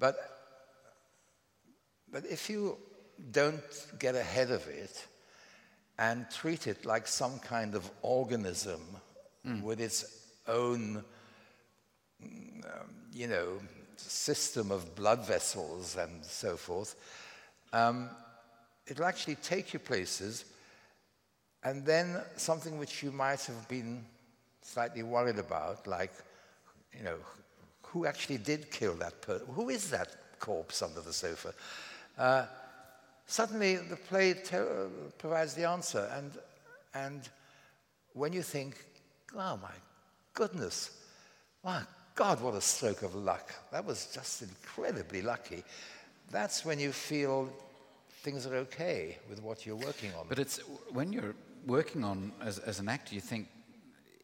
[0.00, 0.16] But,
[2.10, 2.76] but if you
[3.30, 3.62] don't
[3.98, 5.06] get ahead of it
[5.98, 8.80] and treat it like some kind of organism
[9.46, 9.62] mm.
[9.62, 10.04] with its
[10.48, 11.04] own,
[12.22, 13.60] um, you know,
[13.96, 16.94] system of blood vessels and so forth,
[17.72, 18.08] um,
[18.86, 20.44] it'll actually take you places.
[21.62, 24.04] And then something which you might have been
[24.62, 26.12] slightly worried about, like,
[26.96, 27.16] you know,
[27.82, 29.46] who actually did kill that person?
[29.54, 30.08] Who is that
[30.40, 31.54] corpse under the sofa?
[32.18, 32.46] Uh,
[33.26, 34.58] suddenly, the play te-
[35.18, 36.10] provides the answer.
[36.16, 36.32] And,
[36.94, 37.28] and
[38.12, 38.84] when you think,
[39.34, 39.74] oh my
[40.34, 40.90] goodness,
[41.62, 41.82] my
[42.14, 43.52] God, what a stroke of luck.
[43.72, 45.64] That was just incredibly lucky.
[46.30, 47.52] That's when you feel
[48.22, 50.26] things are okay with what you're working on.
[50.28, 50.58] But it's
[50.92, 51.34] when you're
[51.66, 53.48] working on as, as an actor, you think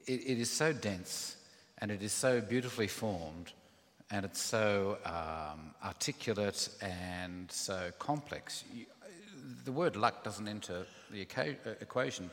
[0.07, 1.37] it, it is so dense
[1.79, 3.53] and it is so beautifully formed
[4.11, 8.65] and it's so um, articulate and so complex.
[8.73, 8.87] You,
[9.65, 12.31] the word luck doesn't enter the equation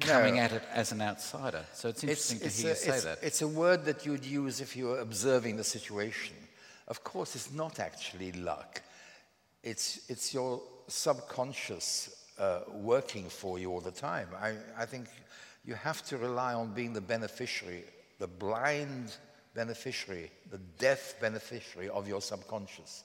[0.00, 0.42] coming no.
[0.42, 1.64] at it as an outsider.
[1.74, 3.18] So it's interesting it's, to hear a, you say it's, that.
[3.22, 6.34] It's a word that you would use if you were observing the situation.
[6.88, 8.82] Of course, it's not actually luck.
[9.62, 14.28] It's, it's your subconscious uh, working for you all the time.
[14.40, 15.06] I, I think
[15.64, 17.84] you have to rely on being the beneficiary,
[18.18, 19.14] the blind
[19.54, 23.04] beneficiary, the deaf beneficiary of your subconscious.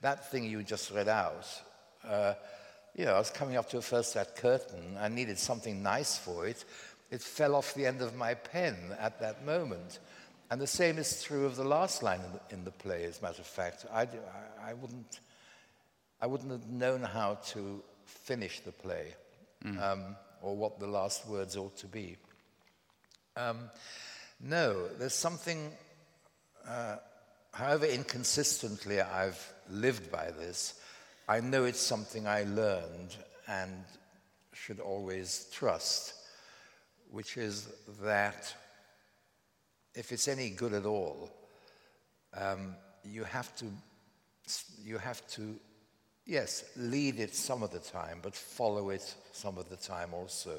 [0.00, 1.46] That thing you just read out.
[2.04, 2.34] Uh,
[2.94, 4.96] you know, I was coming up to a first act curtain.
[4.98, 6.64] I needed something nice for it.
[7.10, 9.98] It fell off the end of my pen at that moment.
[10.50, 13.20] And the same is true of the last line in the, in the play, as
[13.20, 13.86] a matter of fact.
[13.92, 15.20] I, I, I, wouldn't,
[16.20, 19.14] I wouldn't have known how to finish the play
[19.64, 19.80] mm.
[19.80, 22.16] um, or what the last words ought to be.
[23.36, 23.70] Um,
[24.40, 25.70] no, there's something,
[26.66, 26.96] uh,
[27.52, 30.79] however inconsistently I've lived by this,
[31.30, 33.14] I know it's something I learned
[33.46, 33.84] and
[34.52, 36.14] should always trust,
[37.08, 37.68] which is
[38.02, 38.52] that
[39.94, 41.30] if it's any good at all,
[42.36, 42.74] um,
[43.04, 43.66] you have to,
[44.82, 45.54] you have to,
[46.26, 50.58] yes, lead it some of the time, but follow it some of the time also.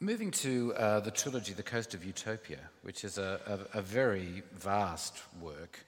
[0.00, 4.42] Moving to uh, the trilogy, The Coast of Utopia, which is a, a, a very
[4.52, 5.78] vast work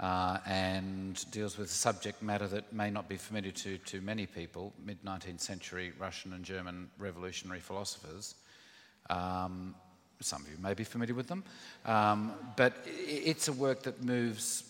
[0.00, 4.72] uh, and deals with subject matter that may not be familiar to, to many people,
[4.84, 8.34] mid 19th century Russian and German revolutionary philosophers.
[9.10, 9.74] Um,
[10.20, 11.44] some of you may be familiar with them,
[11.84, 14.64] um, but it's a work that moves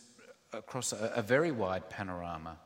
[0.52, 2.56] across a, a, very wide panorama.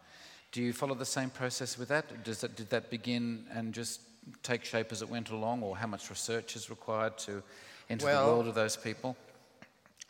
[0.52, 2.24] Do you follow the same process with that?
[2.24, 2.56] Does that?
[2.56, 4.00] Did that begin and just
[4.42, 7.42] take shape as it went along, or how much research is required to
[7.90, 9.16] enter well, the world of those people?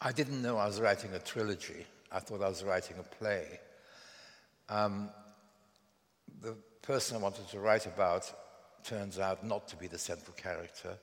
[0.00, 1.86] I didn't know I was writing a trilogy.
[2.10, 3.60] I thought I was writing a play.
[4.68, 5.10] Um,
[6.40, 8.32] the person I wanted to write about
[8.84, 10.96] turns out not to be the central character.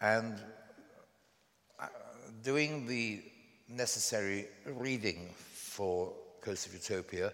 [0.00, 0.34] And
[1.78, 1.86] uh,
[2.42, 3.22] doing the
[3.68, 7.32] necessary reading for Coast of Utopia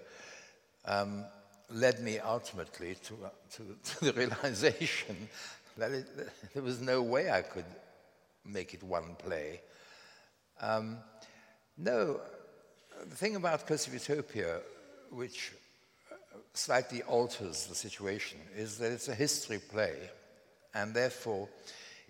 [0.84, 1.24] um,
[1.70, 5.28] led me ultimately to, uh, to, to, the realization
[5.76, 6.06] that it,
[6.54, 7.64] there was no way I could
[8.44, 9.60] make it one play.
[10.60, 10.98] Um,
[11.76, 12.20] no,
[13.06, 14.60] the thing about of Utopia,
[15.10, 15.52] which
[16.10, 16.14] uh,
[16.54, 19.96] slightly alters the situation, is that it's a history play,
[20.74, 21.48] and therefore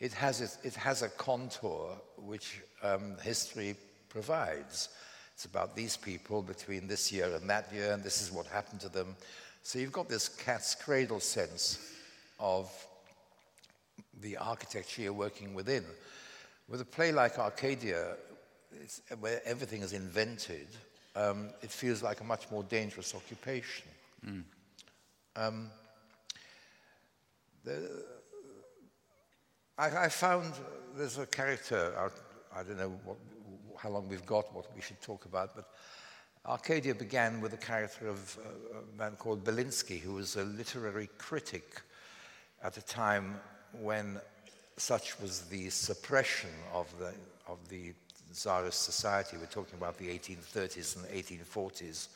[0.01, 3.77] it has, a, it has a contour which um, history
[4.09, 4.89] provides.
[5.35, 8.81] It's about these people between this year and that year, and this is what happened
[8.81, 9.15] to them.
[9.63, 11.79] So you've got this cat's cradle sense
[12.41, 12.73] of
[14.21, 15.85] the architecture you're working within.
[16.69, 18.17] With a play like Arcadia,
[19.21, 20.69] where everything is invented,
[21.17, 23.89] um, it feels like a much more dangerous occupation.
[24.27, 24.45] Mm.
[25.37, 25.71] Um,
[27.65, 28.05] the,
[29.77, 30.53] I, I, found
[30.97, 33.17] there's a character, I, I don't know what,
[33.77, 35.69] how long we've got, what we should talk about, but
[36.47, 38.39] Arcadia began with the character of
[38.73, 41.83] a man called Belinsky, who was a literary critic
[42.63, 43.39] at a time
[43.73, 44.21] when
[44.77, 47.13] such was the suppression of the,
[47.47, 47.93] of the
[48.39, 52.07] Tsarist society, we're talking about the 1830s and 1840s,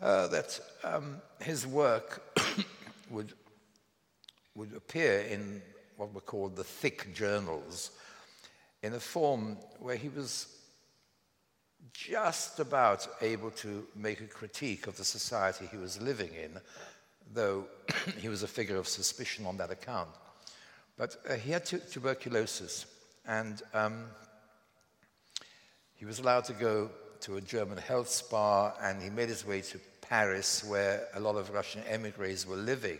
[0.00, 2.38] uh, that um, his work
[3.10, 3.34] would,
[4.54, 5.60] would appear in
[5.98, 7.90] what were called the thick journals
[8.82, 10.46] in a form where he was
[11.92, 16.58] just about able to make a critique of the society he was living in,
[17.34, 17.66] though
[18.18, 20.08] he was a figure of suspicion on that account.
[20.96, 22.86] But uh, he had tuberculosis,
[23.26, 24.06] and um,
[26.02, 26.90] he was allowed to go
[27.20, 31.36] to a German health spa and he made his way to Paris, where a lot
[31.36, 32.98] of Russian emigres were living.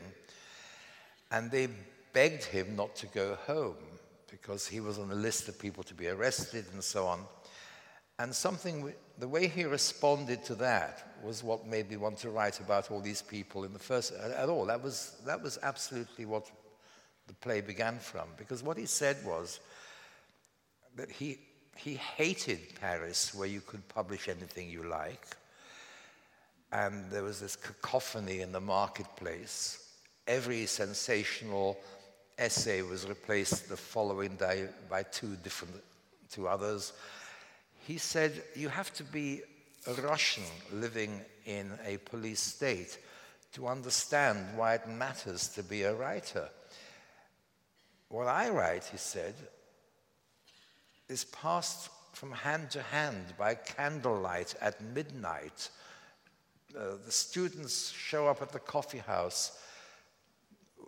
[1.33, 1.67] And they
[2.13, 3.75] begged him not to go home
[4.31, 7.25] because he was on the list of people to be arrested and so on.
[8.21, 12.61] And something, the way he responded to that was what made me want to write
[12.61, 14.65] about all these people in the first, at all.
[14.67, 16.49] That was, that was absolutely what
[17.27, 18.29] the play began from.
[18.39, 19.59] Because what he said was
[20.95, 21.41] that he,
[21.77, 25.27] he hated Paris, where you could publish anything you like.
[26.73, 29.91] And there was this cacophony in the marketplace.
[30.27, 31.79] Every sensational
[32.39, 35.75] essay was replaced the following day by two different,
[36.31, 36.93] two others.
[37.87, 39.43] He said, You have to be
[39.87, 42.99] a Russian living in a police state
[43.55, 46.49] to understand why it matters to be a writer.
[48.09, 49.35] What I write, he said,
[51.09, 55.71] is passed from hand to hand by candlelight at midnight.
[56.77, 59.59] Uh, the students show up at the coffee house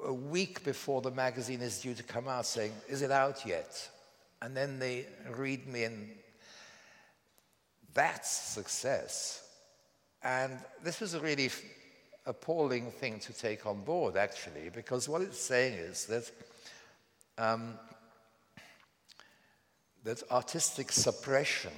[0.04, 3.88] a week before the magazine is due to come out saying, Is it out yet?
[4.42, 5.06] And then they
[5.36, 6.10] read me, and
[7.94, 9.42] that's success.
[10.22, 11.50] And this was a really
[12.26, 16.30] appalling thing to take on board, actually, because what it's saying is that
[17.38, 17.74] um,
[20.04, 21.72] that artistic suppression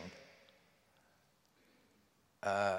[2.42, 2.78] uh,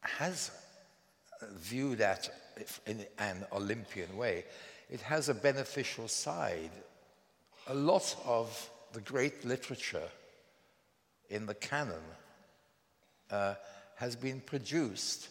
[0.00, 0.50] has
[1.58, 2.30] viewed that
[2.86, 4.44] in an Olympian way,
[4.88, 6.70] it has a beneficial side.
[7.68, 10.08] A lot of the great literature
[11.28, 12.02] in the canon
[13.30, 13.54] uh,
[13.96, 15.28] has been produced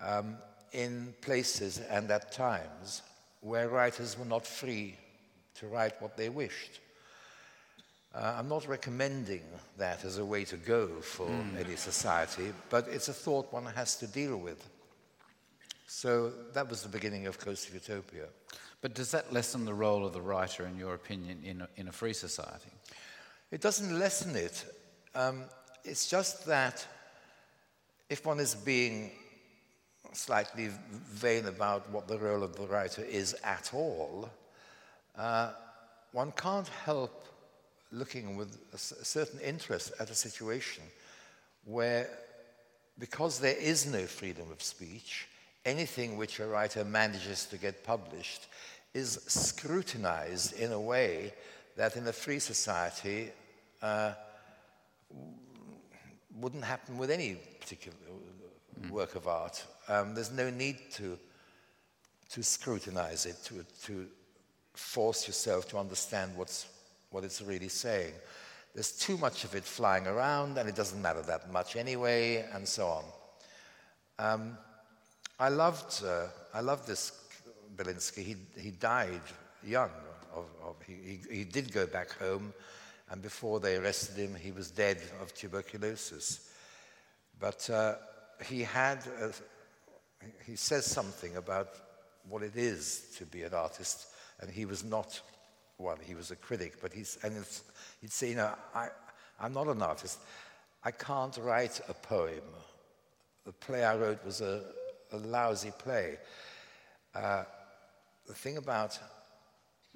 [0.00, 0.36] um,
[0.72, 3.02] in places and at times
[3.40, 4.96] where writers were not free
[5.56, 6.80] to write what they wished.
[8.14, 9.42] Uh, I'm not recommending
[9.78, 11.28] that as a way to go for
[11.58, 14.68] any society, but it's a thought one has to deal with.
[15.86, 18.26] So that was the beginning of Coast of Utopia.
[18.82, 21.88] But does that lessen the role of the writer, in your opinion, in a, in
[21.88, 22.70] a free society?
[23.50, 24.64] It doesn't lessen it.
[25.14, 25.44] Um,
[25.84, 26.86] it's just that
[28.10, 29.12] if one is being
[30.12, 34.28] slightly vain about what the role of the writer is at all,
[35.16, 35.50] uh,
[36.12, 37.26] one can't help
[37.90, 40.82] looking with a certain interest at a situation
[41.64, 42.08] where,
[42.98, 45.28] because there is no freedom of speech,
[45.64, 48.48] anything which a writer manages to get published
[48.94, 51.32] is scrutinized in a way
[51.76, 53.30] that in a free society
[53.82, 54.12] uh,
[56.38, 57.96] wouldn't happen with any particular
[58.80, 58.90] mm.
[58.90, 59.64] work of art.
[59.88, 61.18] Um, there's no need to,
[62.30, 64.06] to scrutinize it, to, to
[64.74, 66.66] force yourself to understand what's,
[67.10, 68.12] what it's really saying.
[68.74, 72.66] There's too much of it flying around, and it doesn't matter that much anyway, and
[72.66, 73.04] so on.
[74.18, 74.58] Um,
[75.38, 77.12] I loved, uh, I loved this
[77.76, 78.22] Belinsky.
[78.22, 79.20] He, he died
[79.64, 79.90] young.
[80.34, 82.54] Of, of, he, he, did go back home,
[83.10, 86.48] and before they arrested him, he was dead of tuberculosis.
[87.38, 87.96] But uh,
[88.46, 89.32] he had, a,
[90.46, 91.68] he says something about
[92.28, 94.06] what it is to be an artist,
[94.42, 95.20] and he was not
[95.78, 97.34] one, he was a critic, but he's, and
[98.00, 98.88] he'd say, you know, I,
[99.40, 100.18] I'm not an artist.
[100.84, 102.42] I can't write a poem.
[103.46, 104.62] The play I wrote was a,
[105.12, 106.18] a lousy play.
[107.14, 107.44] Uh,
[108.26, 108.98] the thing about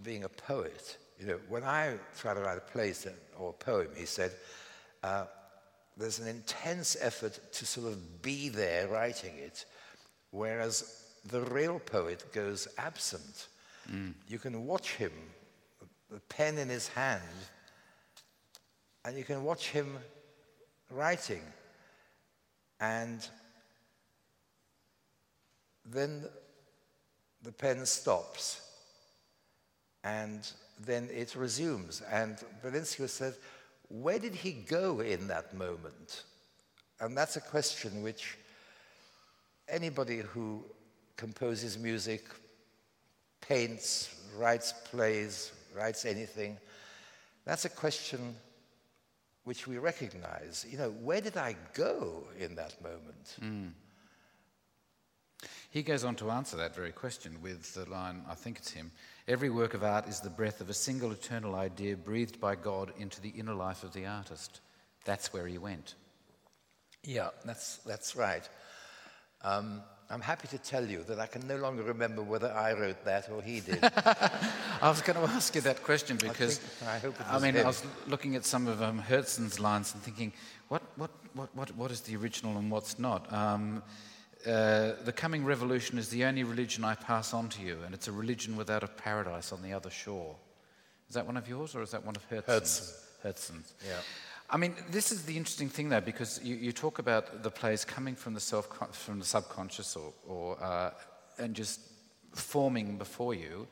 [0.03, 2.95] being a poet, you know, when I try to write a play
[3.39, 4.33] or a poem, he said,
[5.03, 5.25] uh,
[5.97, 9.65] there's an intense effort to sort of be there writing it,
[10.31, 13.49] whereas the real poet goes absent.
[13.91, 14.15] Mm.
[14.29, 15.13] You can watch him,
[16.11, 17.23] the pen in his hand,
[19.05, 19.99] and you can watch him
[20.91, 21.43] writing.
[22.81, 23.27] And
[25.85, 26.25] then
[27.43, 28.61] the pen stops
[30.05, 30.51] and
[30.85, 32.03] then it resumes.
[32.11, 33.35] And Belinsky said,
[33.89, 36.25] where did he go in that moment?
[37.01, 38.37] And that's a question which
[39.69, 40.65] anybody who
[41.17, 42.25] composes music,
[43.41, 46.59] paints, writes plays, writes anything,
[47.45, 48.35] that's a question
[49.45, 50.67] which we recognize.
[50.69, 53.37] You know, where did I go in that moment?
[53.41, 53.71] Mm.
[55.71, 58.91] He goes on to answer that very question with the line, I think it's him
[59.29, 62.93] Every work of art is the breath of a single eternal idea breathed by God
[62.97, 64.61] into the inner life of the artist.
[65.05, 65.97] That's where he went.
[67.03, 68.49] Yeah, that's, that's right.
[69.43, 73.05] Um, I'm happy to tell you that I can no longer remember whether I wrote
[73.05, 73.79] that or he did.
[74.81, 77.65] I was going to ask you that question because I, think, I, I mean, him.
[77.65, 80.33] I was looking at some of um, Herzen's lines and thinking,
[80.69, 83.33] what, what, what, what, what is the original and what's not?
[83.33, 83.83] Um,
[84.47, 88.07] uh, the coming revolution is the only religion I pass on to you, and it's
[88.07, 90.37] a religion without a paradise on the other shore.
[91.09, 93.05] Is that one of yours, or is that one of Herzen's?
[93.25, 93.75] Herzen's.
[93.85, 93.95] Yeah.
[94.49, 97.85] I mean, this is the interesting thing, though, because you, you talk about the plays
[97.85, 100.91] coming from the self, from the subconscious, or, or uh,
[101.39, 101.81] and just
[102.33, 103.67] forming before you.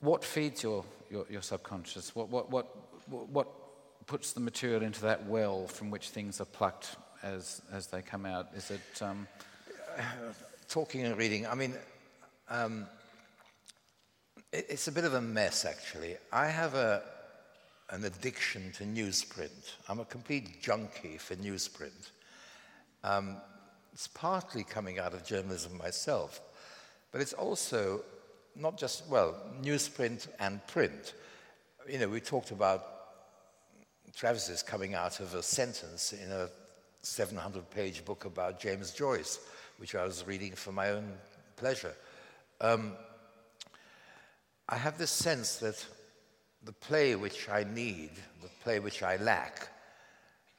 [0.00, 2.14] What feeds your, your, your subconscious?
[2.14, 2.74] What, what, what,
[3.08, 3.48] what
[4.06, 8.24] puts the material into that well from which things are plucked as, as they come
[8.26, 8.48] out?
[8.54, 9.02] Is it.
[9.02, 9.26] Um...
[10.68, 11.74] Talking and reading, I mean,
[12.48, 12.86] um,
[14.52, 16.16] it, it's a bit of a mess, actually.
[16.32, 17.02] I have a,
[17.90, 19.74] an addiction to newsprint.
[19.88, 22.10] I'm a complete junkie for newsprint.
[23.02, 23.36] Um,
[23.92, 26.40] it's partly coming out of journalism myself,
[27.10, 28.02] but it's also
[28.54, 31.14] not just, well, newsprint and print.
[31.88, 32.84] You know, we talked about
[34.16, 36.48] Travesties coming out of a sentence in a
[37.02, 39.40] 700 page book about James Joyce,
[39.78, 41.12] which I was reading for my own
[41.56, 41.94] pleasure.
[42.60, 42.92] Um,
[44.68, 45.84] I have this sense that
[46.64, 48.10] the play which I need,
[48.42, 49.68] the play which I lack,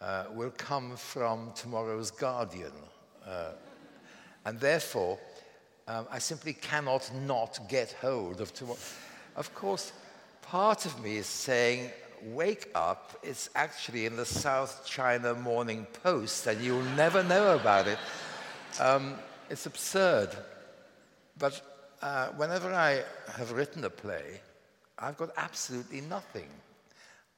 [0.01, 2.71] uh, will come from tomorrow's Guardian.
[3.25, 3.51] Uh,
[4.45, 5.19] and therefore,
[5.87, 8.79] um, I simply cannot not get hold of tomorrow.
[9.35, 9.93] Of course,
[10.41, 11.91] part of me is saying,
[12.23, 17.87] wake up, it's actually in the South China Morning Post, and you'll never know about
[17.87, 17.99] it.
[18.79, 19.15] Um,
[19.49, 20.29] it's absurd.
[21.37, 21.61] But
[22.01, 24.41] uh, whenever I have written a play,
[25.01, 26.49] I've got absolutely nothing.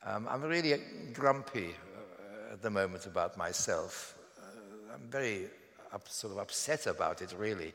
[0.06, 0.78] Um, I'm really
[1.14, 4.16] grumpy uh, at the moment about myself.
[4.38, 5.48] Uh, I'm very
[5.94, 7.74] up, sort of upset about it, really.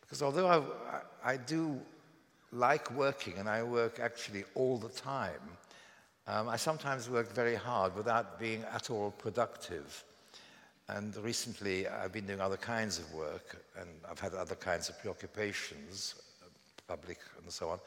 [0.00, 0.48] Because although
[1.24, 1.80] I, I do
[2.52, 5.58] like working, and I work actually all the time,
[6.28, 10.04] Um, I sometimes work very hard without being at all productive.
[10.86, 14.98] And recently, I've been doing other kinds of work, and I've had other kinds of
[15.00, 16.14] preoccupations,
[16.86, 17.78] public and so on.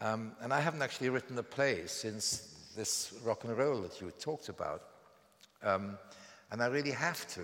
[0.00, 4.10] Um, and I haven't actually written a play since this Rock 'n' Roll that you
[4.12, 4.82] talked about.
[5.62, 5.98] Um,
[6.50, 7.42] and I really have to.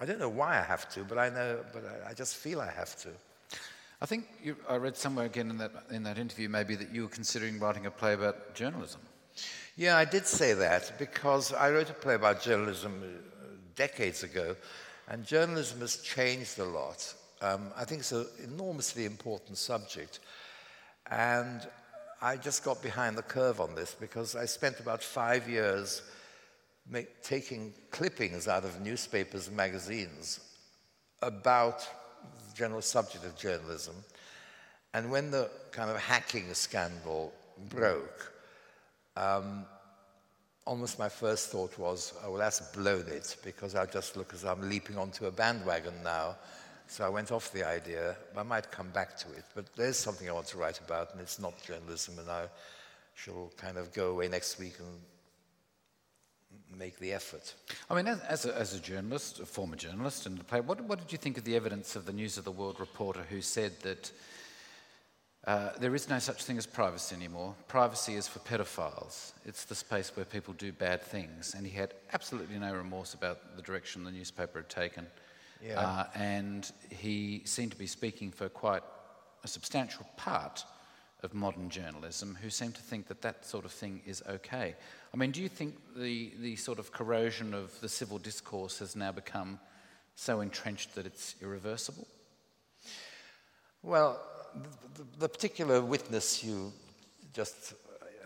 [0.00, 2.60] I don't know why I have to, but I know, but I, I just feel
[2.60, 3.10] I have to.
[4.00, 7.02] I think you, I read somewhere again in that, in that interview maybe that you
[7.02, 9.00] were considering writing a play about journalism.
[9.76, 13.02] Yeah, I did say that because I wrote a play about journalism
[13.74, 14.56] decades ago,
[15.08, 17.14] and journalism has changed a lot.
[17.40, 20.20] Um, I think it's an enormously important subject.
[21.10, 21.66] And
[22.20, 26.02] I just got behind the curve on this because I spent about five years
[26.90, 30.40] make, taking clippings out of newspapers and magazines
[31.22, 33.94] about the general subject of journalism.
[34.94, 37.32] And when the kind of hacking scandal
[37.68, 38.32] broke,
[39.16, 39.66] um,
[40.64, 44.44] almost my first thought was, oh, well, that's blown it because I just look as
[44.44, 46.36] I'm leaping onto a bandwagon now.
[46.88, 48.16] So I went off the idea.
[48.36, 51.20] I might come back to it, but there's something I want to write about, and
[51.20, 52.46] it's not journalism, and I
[53.14, 55.00] shall kind of go away next week and
[56.78, 57.54] make the effort.
[57.90, 61.12] I mean, as, as, a, as a, journalist, a former journalist, and what, what did
[61.12, 64.12] you think of the evidence of the News of the World reporter who said that
[65.46, 67.54] uh, there is no such thing as privacy anymore.
[67.68, 69.32] Privacy is for pedophiles.
[69.44, 71.54] It's the space where people do bad things.
[71.56, 75.06] And he had absolutely no remorse about the direction the newspaper had taken.
[75.64, 75.80] Yeah.
[75.80, 78.82] Uh, and he seemed to be speaking for quite
[79.44, 80.64] a substantial part
[81.22, 84.74] of modern journalism who seem to think that that sort of thing is okay.
[85.12, 88.94] I mean, do you think the, the sort of corrosion of the civil discourse has
[88.94, 89.58] now become
[90.14, 92.06] so entrenched that it's irreversible?
[93.82, 94.20] Well,
[94.94, 96.72] the, the particular witness you
[97.32, 97.74] just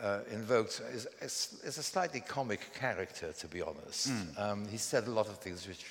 [0.01, 4.09] uh, invoked is, is, is, a slightly comic character, to be honest.
[4.09, 4.41] Mm.
[4.41, 5.85] Um, he said a lot of things which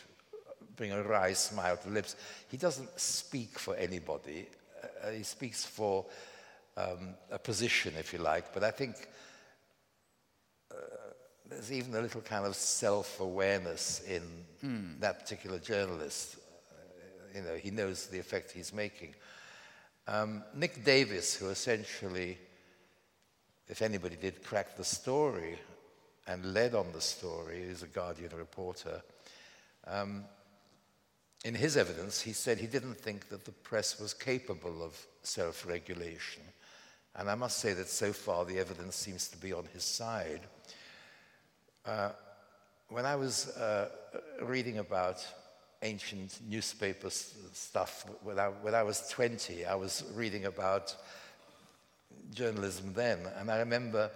[0.80, 2.16] bring a wry smile to the lips.
[2.48, 4.48] He doesn't speak for anybody.
[5.04, 6.06] Uh, he speaks for
[6.78, 8.54] um, a position, if you like.
[8.54, 8.96] But I think
[10.72, 10.76] uh,
[11.50, 14.24] there's even a little kind of self-awareness in
[14.64, 15.00] mm.
[15.02, 16.38] that particular journalist.
[16.72, 19.16] Uh, you know, he knows the effect he's making.
[20.08, 22.38] Um, Nick Davies, who essentially,
[23.68, 25.60] if anybody did crack the story
[26.26, 29.02] and led on the story, is a Guardian reporter.
[29.86, 30.24] Um,
[31.46, 35.66] in his evidence, he said he didn't think that the press was capable of self
[35.66, 36.44] regulation.
[37.16, 40.42] And I must say that so far the evidence seems to be on his side.
[41.86, 42.12] Uh,
[42.90, 43.90] when I was uh,
[44.42, 45.26] reading about
[45.82, 48.06] ancient newspaper stuff.
[48.24, 50.96] When I, when I was 20, I was reading about
[52.34, 54.12] journalism then, and I remember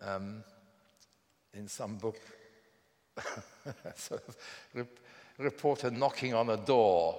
[0.00, 0.42] um,
[1.54, 2.18] in some book,
[3.96, 4.36] sort of
[5.38, 7.16] reporter knocking on a door,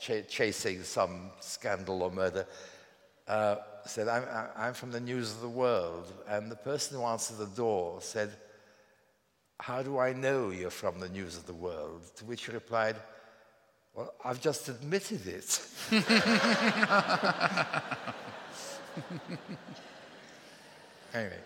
[0.00, 2.46] ch- chasing some scandal or murder,
[3.28, 3.56] uh,
[3.86, 4.24] said, I'm,
[4.56, 6.12] I'm from the News of the World.
[6.28, 8.32] And the person who answered the door said,
[9.60, 12.02] how do I know you're from the news of the world?
[12.16, 12.96] To which he replied,
[13.94, 15.60] Well, I've just admitted it.
[21.14, 21.38] anyway,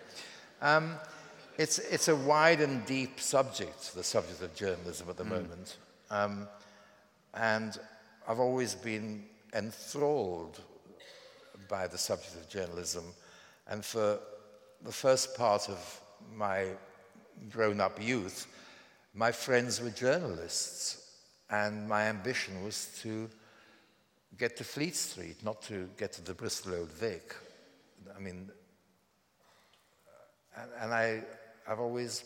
[0.61, 0.95] um,
[1.57, 5.29] it's, it's a wide and deep subject, the subject of journalism at the mm.
[5.29, 5.77] moment.
[6.11, 6.47] Um,
[7.33, 7.77] and
[8.27, 10.59] I've always been enthralled
[11.67, 13.05] by the subject of journalism.
[13.67, 14.19] And for
[14.83, 16.01] the first part of
[16.35, 16.67] my
[17.49, 18.47] grown up youth,
[19.13, 21.15] my friends were journalists,
[21.49, 23.29] and my ambition was to
[24.37, 27.35] get to Fleet Street, not to get to the Bristol Old Vic.
[28.15, 28.49] I mean,
[30.55, 31.23] and, and I,
[31.67, 32.23] I've always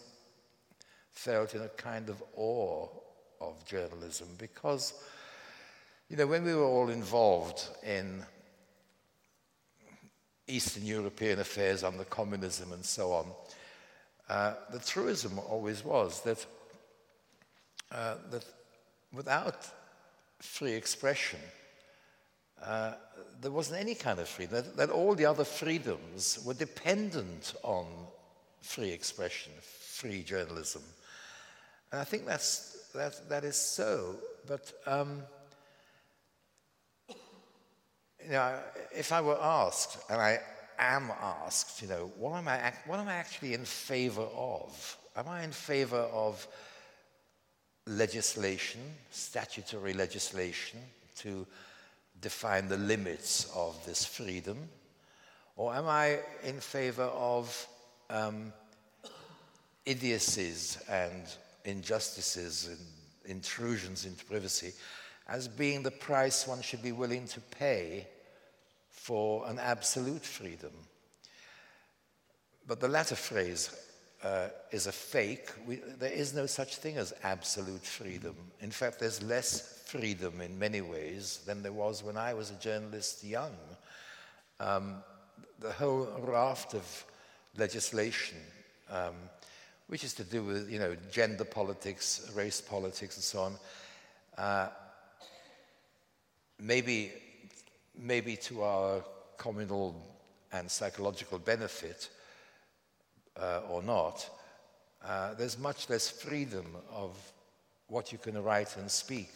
[1.11, 2.87] felt in a kind of awe
[3.49, 4.93] of journalism because,
[6.09, 8.23] you know, when we were all involved in
[10.47, 13.25] Eastern European affairs under communism and so on,
[14.29, 16.45] uh, the truism always was that,
[17.91, 18.45] uh, that
[19.13, 19.67] without
[20.39, 21.39] free expression,
[22.63, 22.93] uh,
[23.41, 27.85] there wasn't any kind of freedom, that, that, all the other freedoms were dependent on
[28.61, 30.81] free expression, free journalism.
[31.91, 34.15] And I think that's, that, that is so.
[34.47, 35.23] But um,
[37.09, 38.57] you know,
[38.95, 40.39] if I were asked, and I
[40.79, 44.97] am asked, you know, what am I, what am I actually in favor of?
[45.15, 46.47] Am I in favor of
[47.85, 48.81] legislation,
[49.11, 50.79] statutory legislation,
[51.17, 51.45] to
[52.21, 54.57] define the limits of this freedom?
[55.55, 57.67] Or am I in favor of
[58.09, 58.53] um,
[59.85, 61.23] idiocies and
[61.65, 64.73] injustices and intrusions into privacy
[65.27, 68.07] as being the price one should be willing to pay
[68.89, 70.71] for an absolute freedom.
[72.67, 73.69] But the latter phrase
[74.23, 75.49] uh, is a fake.
[75.67, 78.35] We, there is no such thing as absolute freedom.
[78.61, 82.55] In fact, there's less freedom in many ways than there was when I was a
[82.55, 83.55] journalist young.
[84.59, 85.03] Um,
[85.59, 87.05] the whole raft of
[87.57, 88.37] legislation,
[88.89, 89.15] um,
[89.93, 93.55] which is to do with you know gender politics, race politics, and so on,
[94.39, 94.67] uh,
[96.59, 97.11] maybe
[97.95, 99.03] maybe to our
[99.37, 99.95] communal
[100.51, 102.09] and psychological benefit
[103.39, 104.27] uh, or not,
[105.05, 107.15] uh, there's much less freedom of
[107.87, 109.29] what you can write and speak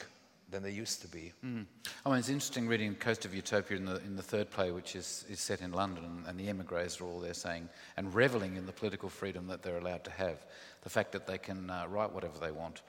[0.50, 1.34] than they used to be.
[1.45, 1.66] Mm.
[2.06, 4.95] I mean, it's interesting reading Coast of Utopia in the, in the third play, which
[4.95, 7.68] is, is set in London, and, the emigres are all there saying
[7.98, 10.38] and reveling in the political freedom that they're allowed to have,
[10.84, 12.82] the fact that they can uh, write whatever they want.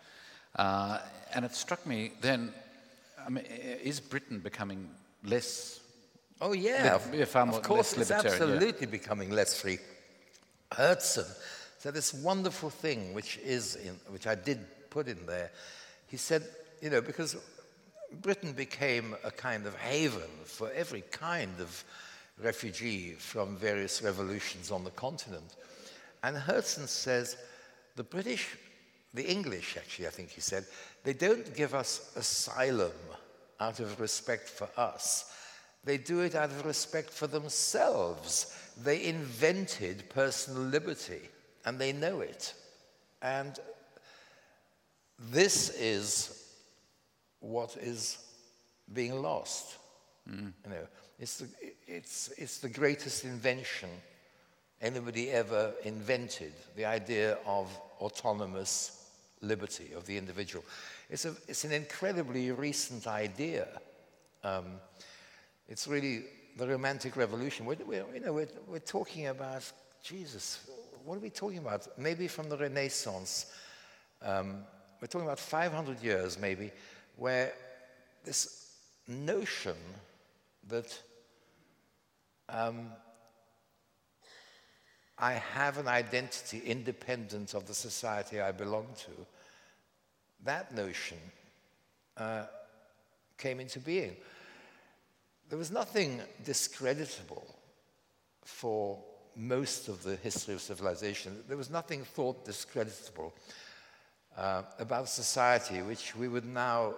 [0.57, 0.99] Uh,
[1.35, 2.53] and it struck me then,
[3.27, 4.89] I mean, is Britain becoming
[5.25, 5.81] less?
[6.41, 8.87] Oh, yeah, li- far more, of course, less it's absolutely yeah.
[8.87, 9.79] becoming less free.
[10.71, 11.27] Herzen
[11.79, 15.51] said this wonderful thing, which, is in, which I did put in there.
[16.07, 16.45] He said,
[16.81, 17.37] you know, because
[18.23, 21.85] Britain became a kind of haven for every kind of
[22.43, 25.57] refugee from various revolutions on the continent.
[26.23, 27.37] And Herzen says
[27.97, 28.57] the British,
[29.15, 30.65] the English actually, I think he said,
[31.05, 32.93] they don't give us asylum
[33.61, 35.33] out of respect for us.
[35.85, 38.57] They do it out of respect for themselves.
[38.83, 41.23] They invented personal liberty
[41.65, 42.55] and they know it.
[43.23, 43.59] And
[45.19, 46.38] this is
[47.41, 48.19] what is
[48.93, 49.77] being lost.
[50.31, 50.53] Mm.
[50.65, 50.87] You know,
[51.19, 51.49] it's the,
[51.87, 53.89] it's, it's the greatest invention
[54.81, 57.69] anybody ever invented, the idea of
[58.01, 59.09] autonomous
[59.41, 60.65] liberty of the individual.
[61.11, 63.69] It's, a, it's an incredibly recent idea.
[64.45, 64.67] Um,
[65.69, 66.25] it's really
[66.57, 67.67] the Romantic Revolution.
[67.67, 69.71] We're, we're, you know, we're, we're talking about,
[70.03, 70.69] Jesus,
[71.05, 71.87] what are we talking about?
[71.99, 73.47] Maybe from the Renaissance.
[74.23, 74.65] Um,
[75.01, 76.71] we're talking about 500 years, maybe,
[77.19, 77.53] where
[78.25, 78.75] this
[79.09, 79.77] notion
[80.69, 81.03] that
[82.49, 82.91] um,
[85.19, 89.11] I have an identity independent of the society I belong to,
[90.45, 91.19] that notion
[92.17, 92.45] uh,
[93.37, 94.17] came into being.
[95.49, 97.47] There was nothing discreditable
[98.45, 99.03] for
[99.35, 101.43] most of the history of civilization.
[101.49, 103.35] There was nothing thought discreditable
[104.37, 106.95] uh, about society which we would now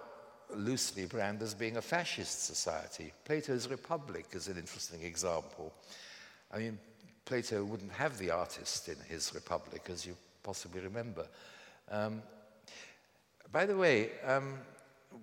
[0.55, 3.11] loosely brand as being a fascist society.
[3.25, 5.73] Plato's Republic is an interesting example.
[6.51, 6.77] I mean,
[7.25, 11.27] Plato wouldn't have the artist in his Republic, as you possibly remember.
[11.89, 12.21] Um,
[13.51, 14.57] by the way, um,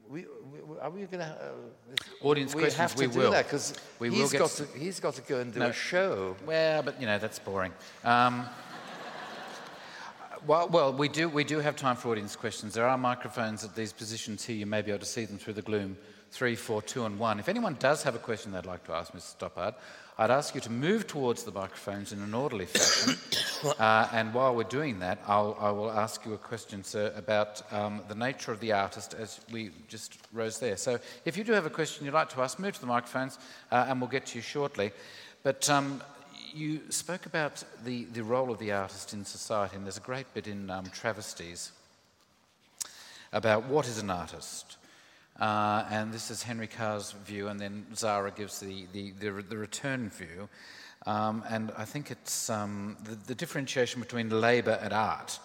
[0.09, 0.21] we,
[0.53, 2.81] we, are we going to uh, audience we questions?
[2.81, 3.31] Have to we do will.
[3.33, 5.69] that because we he's will got to he's got to go and do no.
[5.69, 6.37] a show.
[6.47, 7.73] Well, but you know that's boring.
[8.05, 8.47] Um,
[10.47, 12.75] well, well, we do, we do have time for audience questions.
[12.75, 14.57] There are microphones at these positions here.
[14.57, 15.97] You may be able to see them through the gloom.
[16.31, 17.41] Three, four, two, and one.
[17.41, 19.37] If anyone does have a question they'd like to ask Mr.
[19.39, 19.75] Stoppard,
[20.19, 23.17] I'd ask you to move towards the microphones in an orderly fashion.
[23.79, 27.63] uh, and while we're doing that, I'll, I will ask you a question, sir, about
[27.73, 30.77] um, the nature of the artist as we just rose there.
[30.77, 33.39] So if you do have a question you'd like to ask, move to the microphones
[33.71, 34.93] uh, and we'll get to you shortly.
[35.45, 36.03] But um,
[36.55, 40.33] you spoke about the, the role of the artist in society, and there's a great
[40.35, 41.73] bit in um, Travesties
[43.33, 44.77] about what is an artist.
[45.39, 49.57] Uh, and this is Henry Carr's view, and then Tzara gives the, the, the, the
[49.57, 50.49] return view.
[51.07, 55.39] Um, and I think it's um, the, the, differentiation between labour and art.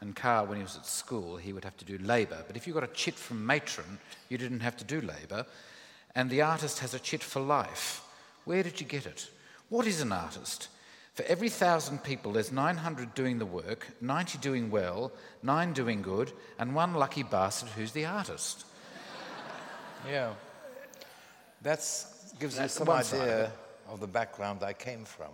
[0.00, 2.42] And Carr, when he was at school, he would have to do labour.
[2.46, 3.98] But if you got a chit from matron,
[4.28, 5.46] you didn't have to do labour.
[6.14, 8.02] And the artist has a chit for life.
[8.44, 9.28] Where did you get it?
[9.70, 10.68] What is an artist?
[11.14, 15.12] For every thousand people, there's 900 doing the work, 90 doing well,
[15.42, 18.66] nine doing good, and one lucky bastard who's the artist.
[20.08, 20.32] Yeah.
[21.60, 21.80] That
[22.38, 23.52] gives you some idea
[23.86, 25.28] of the background I came from.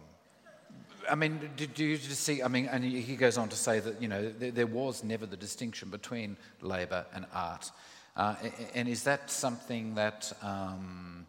[1.09, 2.43] I mean, did you just see?
[2.43, 5.25] I mean, and he goes on to say that you know there, there was never
[5.25, 7.71] the distinction between labour and art,
[8.17, 8.35] uh,
[8.75, 11.27] and is that something that um,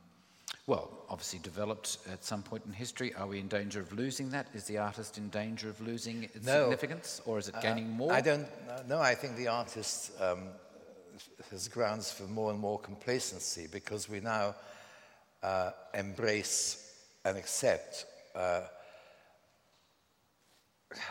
[0.67, 3.13] well, obviously developed at some point in history.
[3.15, 4.47] Are we in danger of losing that?
[4.53, 6.63] Is the artist in danger of losing its no.
[6.63, 8.11] significance, or is it gaining uh, more?
[8.11, 8.45] I don't.
[8.87, 10.49] No, I think the artist um,
[11.51, 14.55] has grounds for more and more complacency because we now
[15.41, 16.93] uh, embrace
[17.23, 18.05] and accept
[18.35, 18.61] uh,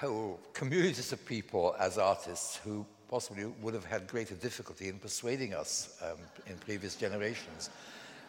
[0.00, 5.54] whole communities of people as artists who possibly would have had greater difficulty in persuading
[5.54, 7.70] us um, in previous generations.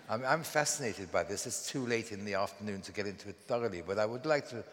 [0.10, 1.46] I'm, I'm, fascinated by this.
[1.46, 4.48] It's too late in the afternoon to get into it thoroughly, but I would like
[4.50, 4.64] to uh,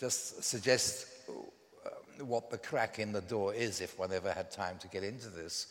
[0.00, 4.78] just suggest uh, what the crack in the door is if one ever had time
[4.78, 5.66] to get into this.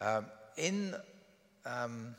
[0.00, 0.24] Um,
[0.56, 0.94] in,
[1.66, 2.14] um,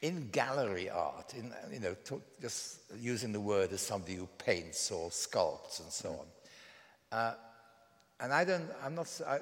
[0.00, 4.92] in gallery art, in, you know, to, just using the word as somebody who paints
[4.92, 7.34] or sculpts and so on, uh,
[8.20, 9.40] and I don't, I'm not, I,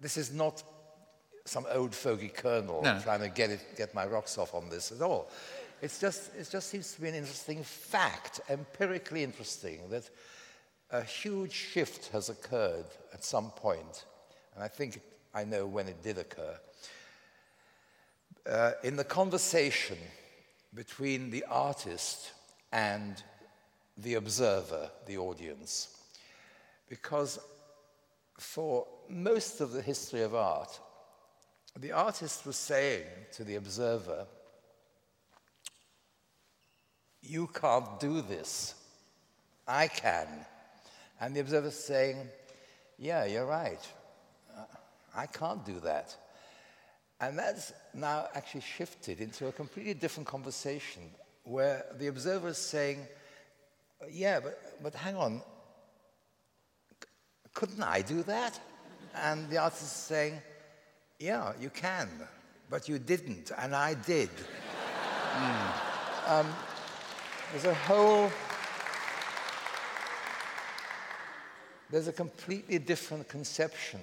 [0.00, 0.64] this is not
[1.48, 2.98] some old fogey colonel no.
[3.00, 5.30] trying to get, it, get my rocks off on this at all.
[5.80, 10.08] It's just, it just seems to be an interesting fact, empirically interesting, that
[10.90, 14.04] a huge shift has occurred at some point,
[14.54, 15.00] and I think
[15.34, 16.58] I know when it did occur.
[18.48, 19.98] Uh, in the conversation
[20.74, 22.32] between the artist
[22.72, 23.22] and
[23.96, 25.96] the observer, the audience.
[26.88, 27.38] Because
[28.38, 30.78] for most of the history of art,
[31.80, 34.26] the artist was saying to the observer,
[37.22, 38.74] You can't do this.
[39.66, 40.26] I can.
[41.20, 42.16] And the observer saying,
[42.98, 43.86] Yeah, you're right.
[45.14, 46.16] I can't do that.
[47.20, 51.02] And that's now actually shifted into a completely different conversation
[51.44, 53.06] where the observer is saying,
[54.10, 55.42] Yeah, but, but hang on,
[57.54, 58.58] couldn't I do that?
[59.14, 60.40] And the artist is saying,
[61.18, 62.08] Yeah, you can,
[62.70, 64.30] but you didn't, and I did.
[65.34, 66.30] mm.
[66.30, 66.46] um,
[67.50, 68.30] there's a whole,
[71.90, 74.00] there's a completely different conception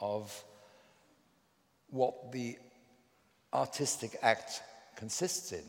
[0.00, 0.44] of
[1.88, 2.58] what the
[3.54, 4.60] artistic act
[4.94, 5.64] consists in.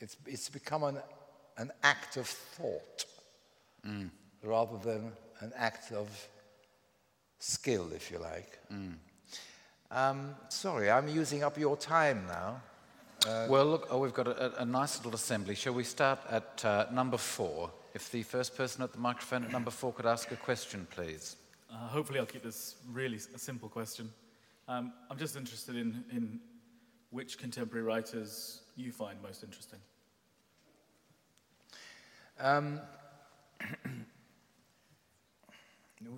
[0.00, 0.96] It's, it's become an,
[1.58, 3.04] an act of thought
[3.86, 4.08] mm.
[4.42, 6.08] rather than an act of
[7.40, 8.58] skill, if you like.
[8.72, 8.94] Mm.
[9.90, 12.62] Um, sorry, I'm using up your time now.
[13.26, 15.54] Uh, well, look, oh, we've got a, a, nice little assembly.
[15.54, 17.70] Shall we start at uh, number four?
[17.92, 21.36] If the first person at the microphone at number four could ask a question, please.
[21.70, 24.10] Uh, hopefully, I'll keep this really a simple question.
[24.68, 26.40] Um, I'm just interested in, in
[27.10, 29.80] which contemporary writers you find most interesting.
[32.38, 32.80] Um,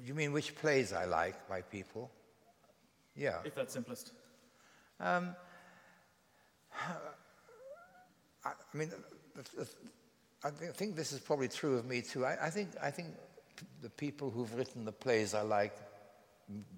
[0.04, 2.10] You mean which plays I like by people?
[3.16, 3.38] Yeah.
[3.44, 4.12] If that's simplest.
[5.00, 5.34] Um,
[8.44, 8.90] I, mean,
[10.44, 12.24] I think this is probably true of me too.
[12.24, 13.08] I, I, think, I think
[13.82, 15.76] the people who've written the plays I like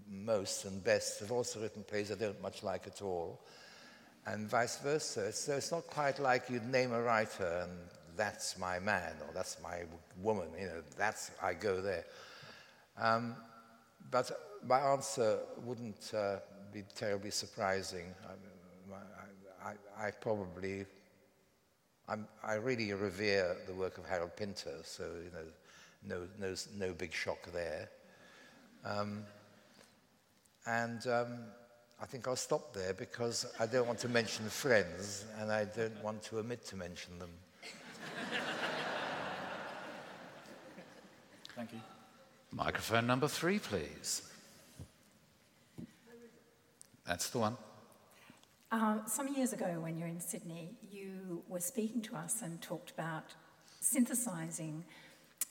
[0.09, 3.41] most and best have also written plays I don't much like at all,
[4.27, 5.33] and vice versa.
[5.33, 7.73] So it's not quite like you'd name a writer and
[8.17, 9.83] that's my man or that's my
[10.23, 10.49] woman.
[10.59, 12.05] You know, that's I go there.
[12.99, 13.37] Um,
[14.11, 14.31] but
[14.67, 16.37] my answer wouldn't uh,
[16.73, 18.15] be terribly surprising.
[19.63, 20.87] I, I, I probably,
[22.09, 25.47] I'm, i really revere the work of Harold Pinter, so you know,
[26.07, 27.89] no, no, no big shock there.
[28.85, 29.25] Um,
[30.67, 31.39] and um,
[32.01, 36.03] I think I'll stop there because I don't want to mention friends and I don't
[36.03, 37.31] want to omit to mention them.
[41.57, 41.81] Thank you.
[42.51, 44.34] Microphone number three, please.
[47.07, 47.57] That's the one.
[48.73, 52.61] Uh, some years ago, when you were in Sydney, you were speaking to us and
[52.63, 53.25] talked about
[53.81, 54.85] synthesizing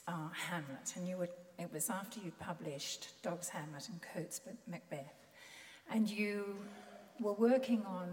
[0.08, 1.30] uh, Hamlet, and you were,
[1.60, 5.28] it was after you published Dogg's Hamlet and Cahoot's Macbeth,
[5.91, 6.56] and you
[7.20, 8.10] were working on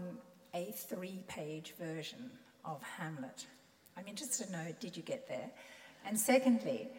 [0.53, 2.29] a three-page version
[2.63, 3.47] of Hamlet.
[3.97, 5.49] I'm interested to know, did you get there?
[6.05, 6.89] And secondly,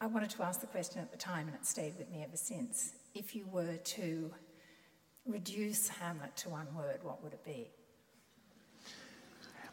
[0.00, 2.36] I wanted to ask the question at the time, and it stayed with me ever
[2.36, 2.92] since.
[3.14, 4.30] If you were to
[5.28, 7.68] reduce Hamlet to one word, what would it be?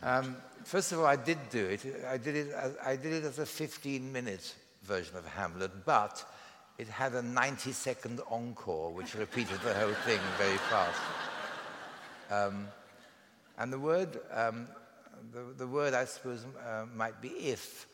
[0.03, 1.85] Um, first of all, I did do it.
[2.07, 4.53] I did it, as, I did it as a 15 minute
[4.83, 6.23] version of Hamlet, but
[6.77, 11.01] it had a 90 second encore, which repeated the whole thing very fast.
[12.29, 12.67] Um,
[13.57, 14.67] and the word, um,
[15.31, 17.87] the, the, word I suppose uh, might be if.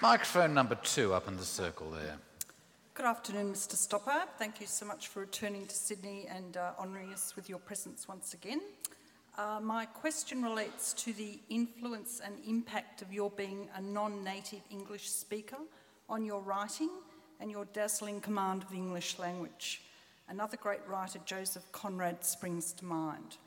[0.00, 2.18] Microphone number two up in the circle there.
[2.94, 3.74] Good afternoon, Mr.
[3.74, 4.28] Stoppard.
[4.38, 8.06] Thank you so much for returning to Sydney and uh, honouring us with your presence
[8.06, 8.60] once again.
[9.36, 14.60] Uh, my question relates to the influence and impact of your being a non native
[14.70, 15.58] English speaker
[16.08, 16.90] on your writing
[17.40, 19.82] and your dazzling command of the English language.
[20.28, 23.38] Another great writer, Joseph Conrad, springs to mind.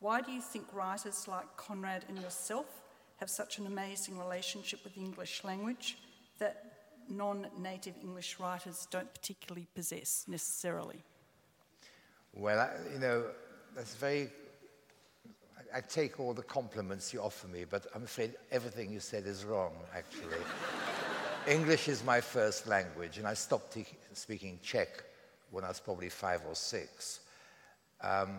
[0.00, 2.81] Why do you think writers like Conrad and yourself
[3.22, 5.96] have such an amazing relationship with the English language
[6.40, 6.72] that
[7.08, 11.00] non native English writers don't particularly possess necessarily?
[12.34, 13.26] Well, I, you know,
[13.76, 14.28] that's very.
[15.56, 19.24] I, I take all the compliments you offer me, but I'm afraid everything you said
[19.24, 20.42] is wrong, actually.
[21.46, 25.04] English is my first language, and I stopped te- speaking Czech
[25.52, 27.20] when I was probably five or six.
[28.00, 28.38] Um,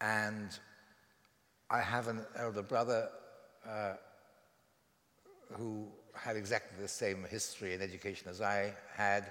[0.00, 0.56] and
[1.68, 3.08] I have an elder brother
[3.68, 3.94] uh,
[5.52, 9.30] who had exactly the same history and education as I had,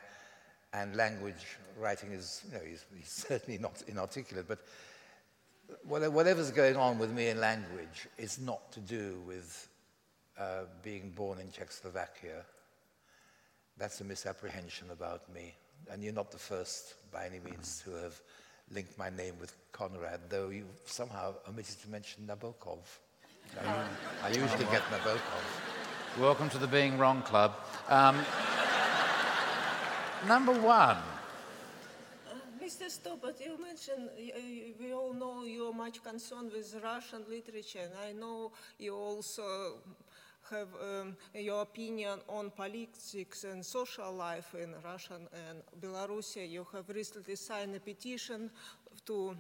[0.74, 4.60] and language writing is, you know, he's, he's certainly not inarticulate, but
[5.86, 9.68] whatever's going on with me in language is not to do with
[10.40, 12.44] uh, being born in Czechoslovakia.
[13.78, 15.54] That's a misapprehension about me.
[15.92, 18.20] And you're not the first, by any means, to have
[18.72, 22.80] linked my name with Conrad, though you somehow omitted to mention Nabokov.
[23.58, 23.84] I,
[24.24, 26.20] I usually get Nabokov.
[26.20, 27.54] Welcome to the Being Wrong Club.
[27.88, 28.18] Um,
[30.28, 30.98] number one.
[30.98, 32.88] Uh, Mr.
[32.90, 34.40] Stoppard, you mentioned uh,
[34.80, 39.80] we all know you're much concerned with Russian literature, and I know you also
[40.52, 45.20] have um, your opinion on politics and social life in Russia
[45.50, 46.38] and Belarus.
[46.50, 48.52] You have recently signed a petition
[49.06, 49.36] to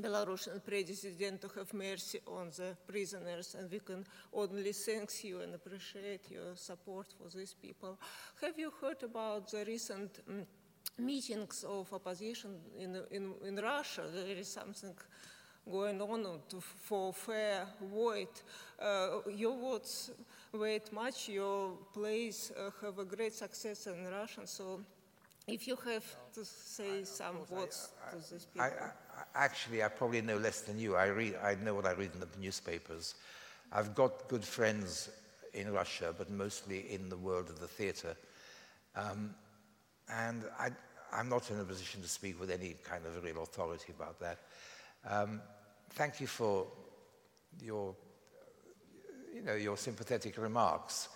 [0.00, 5.54] Belarusian president to have mercy on the prisoners, and we can only thank you and
[5.54, 7.98] appreciate your support for these people.
[8.40, 10.46] Have you heard about the recent um,
[10.98, 14.04] meetings of opposition in, in, in Russia?
[14.12, 14.94] There is something
[15.70, 18.28] going on to, for fair void.
[18.80, 20.10] Uh, your words
[20.52, 21.28] weight much.
[21.28, 24.80] Your plays uh, have a great success in Russian, so
[25.46, 28.62] if you have to say some words I, to these people.
[28.62, 28.90] I,
[29.34, 30.96] actually, I probably know less than you.
[30.96, 33.14] I, read, I know what I read in the newspapers.
[33.72, 35.08] I've got good friends
[35.54, 38.16] in Russia, but mostly in the world of the theatre.
[38.96, 39.34] Um,
[40.10, 40.70] and I,
[41.12, 44.38] am not in a position to speak with any kind of real authority about that.
[45.08, 45.40] Um,
[45.90, 46.66] thank you for
[47.62, 47.94] your,
[49.34, 51.08] you know, your sympathetic remarks.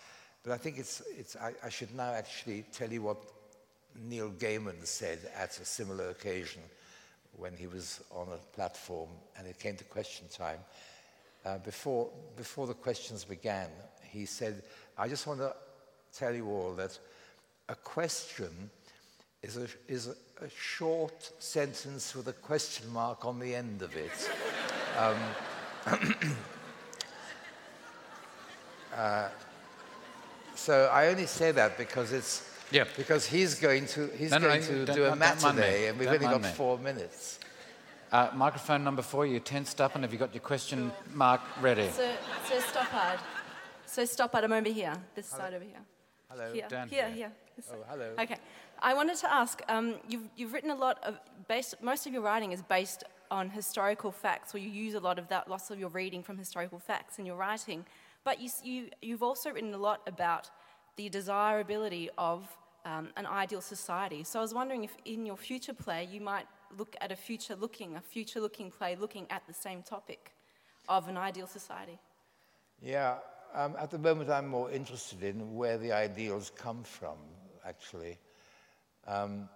[0.42, 3.18] But I think it's, it's I, I should now actually tell you what
[3.94, 6.62] Neil Gaiman said at a similar occasion
[7.38, 10.58] when he was on a platform and it came to question time.
[11.44, 13.68] Uh, before, before the questions began,
[14.02, 14.62] he said,
[14.98, 15.54] I just want to
[16.16, 16.98] tell you all that
[17.68, 18.70] a question
[19.42, 23.94] is a, is a, a short sentence with a question mark on the end of
[23.96, 24.30] it.
[24.98, 25.16] um,
[28.94, 29.28] uh,
[30.54, 32.84] so I only say that because it's yeah.
[32.96, 36.22] Because he's going to, he's no, going no, to do a matinee and we've don't
[36.24, 37.38] only got four minutes.
[38.12, 41.88] Uh, microphone number four, you're tensed up and have you got your question mark ready?
[41.90, 42.12] So,
[42.48, 43.18] so Stoppard.
[43.84, 45.44] So Stoppard, I'm over here, this Hello.
[45.44, 45.80] side over here.
[46.30, 46.52] Hello.
[46.52, 47.14] Here, Down here, here.
[47.14, 47.32] here.
[47.72, 48.12] Oh, hello.
[48.18, 48.36] Okay.
[48.80, 52.22] I wanted to ask, um, you've, you've written a lot of, based, most of your
[52.22, 55.78] writing is based on historical facts, or you use a lot of that, lots of
[55.78, 57.84] your reading from historical facts in your writing.
[58.24, 60.50] But you, you, you've also written a lot about
[60.96, 62.48] the desirability of
[62.84, 64.24] um, an ideal society.
[64.24, 66.46] So I was wondering if in your future play you might
[66.78, 70.32] look at a future looking, a future looking play looking at the same topic
[70.88, 71.98] of an ideal society.
[72.82, 73.16] Yeah,
[73.54, 77.16] um, at the moment I'm more interested in where the ideals come from,
[77.66, 78.18] actually.
[79.06, 79.48] Um,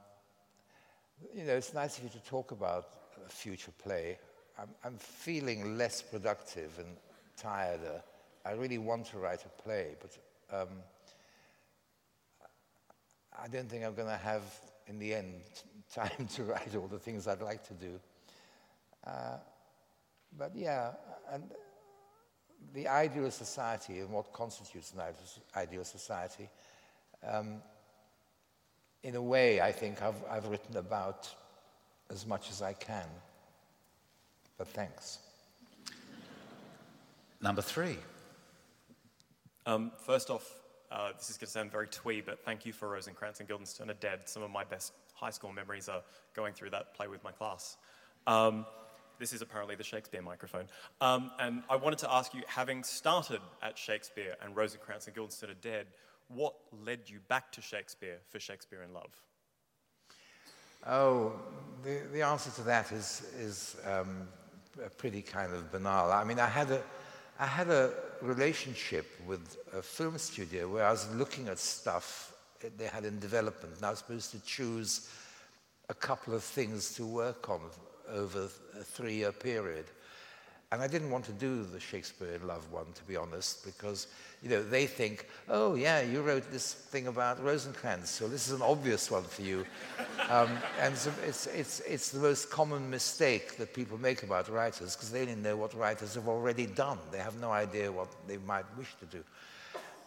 [1.34, 2.88] you know, it's nice of you to talk about
[3.24, 4.18] a future play.
[4.58, 6.88] I'm, I'm feeling less productive and
[7.36, 8.02] tireder.
[8.44, 10.16] I really want to write a play, but
[10.52, 10.68] um,
[13.42, 14.42] I don't think I'm going to have,
[14.86, 15.34] in the end,
[15.94, 18.00] time to write all the things I'd like to do.
[19.06, 19.36] Uh,
[20.36, 20.92] but yeah,
[21.32, 21.44] and
[22.74, 25.00] the ideal society and what constitutes an
[25.56, 26.48] ideal society,
[27.26, 27.62] um,
[29.02, 31.28] in a way, I think I've, I've written about
[32.10, 33.06] as much as I can.
[34.58, 35.18] But thanks.
[37.40, 37.96] Number three.
[39.64, 40.60] Um, first off,
[40.90, 43.90] uh, this is going to sound very twee, but thank you for Rosencrantz and Guildenstern
[43.90, 44.20] are dead.
[44.24, 46.02] Some of my best high school memories are
[46.34, 47.76] going through that play with my class.
[48.26, 48.66] Um,
[49.18, 50.64] this is apparently the Shakespeare microphone.
[51.00, 55.50] Um, and I wanted to ask you, having started at Shakespeare and Rosencrantz and Guildenstern
[55.50, 55.86] are dead,
[56.28, 59.12] what led you back to Shakespeare for Shakespeare in Love?
[60.86, 61.34] Oh,
[61.84, 64.26] the, the answer to that is, is um,
[64.96, 66.10] pretty kind of banal.
[66.10, 66.82] I mean, I had, a,
[67.40, 72.34] I had a relationship with a film studio where I was looking at stuff
[72.76, 75.08] they had in development, and I was supposed to choose
[75.88, 77.62] a couple of things to work on
[78.10, 79.86] over a three year period.
[80.72, 84.06] And I didn't want to do the Shakespeare in Love one, to be honest, because
[84.40, 88.54] you know they think, oh yeah, you wrote this thing about Rosencrantz, so this is
[88.54, 89.64] an obvious one for you.
[90.28, 94.94] Um, and so it's, it's, it's the most common mistake that people make about writers,
[94.94, 96.98] because they only know what writers have already done.
[97.10, 99.24] They have no idea what they might wish to do.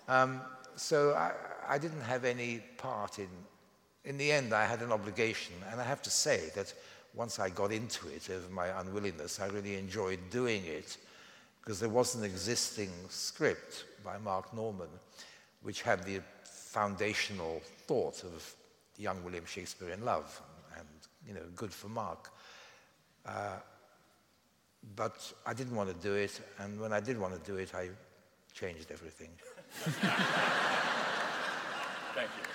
[0.08, 0.40] Um,
[0.78, 1.34] so I,
[1.68, 3.28] I didn't have any part in.
[4.06, 6.74] In the end, I had an obligation, and I have to say that
[7.14, 10.98] once I got into it, over my unwillingness, I really enjoyed doing it
[11.60, 14.90] because there was an existing script by Marc Norman
[15.62, 18.56] which had the foundational thought of
[18.98, 20.42] young William Shakespeare in love
[20.78, 20.88] and,
[21.28, 22.32] you know, good for Mark.
[23.26, 23.58] Uh,
[24.96, 27.74] but I didn't want to do it, and when I did want to do it,
[27.74, 27.90] I
[28.54, 29.30] changed everything.
[32.16, 32.53] Thank you.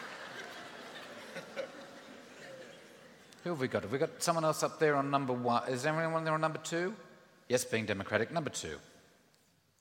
[3.45, 3.83] Who have we got?
[3.83, 5.69] Have we got someone else up there on number one?
[5.69, 6.95] Is there anyone there on number two?
[7.49, 8.33] Yes, being democratic.
[8.33, 8.77] Number two.